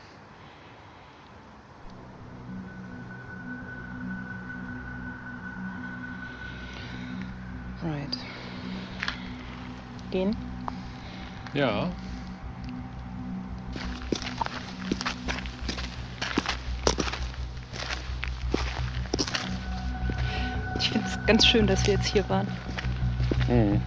[10.15, 10.37] Gehen?
[11.55, 11.91] Ja.
[20.79, 22.47] Ich finde es ganz schön, dass wir jetzt hier waren.
[23.49, 23.81] Mhm.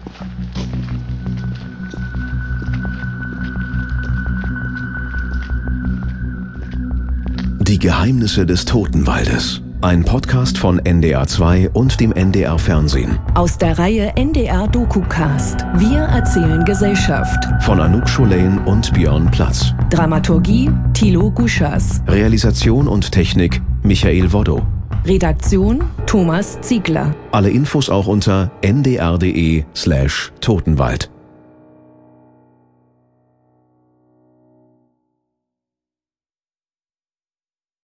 [7.62, 9.62] Die Geheimnisse des Totenwaldes.
[9.82, 13.20] Ein Podcast von NDR2 und dem NDR Fernsehen.
[13.36, 15.60] Aus der Reihe NDR DokuCast.
[15.76, 17.38] Wir erzählen Gesellschaft.
[17.62, 19.76] Von Anouk Scholain und Björn Platz.
[19.92, 22.02] Dramaturgie Thilo Guschas.
[22.08, 24.66] Realisation und Technik Michael Woddo.
[25.06, 27.14] Redaktion Thomas Ziegler.
[27.32, 31.12] Alle Infos auch unter ndr.de slash Totenwald.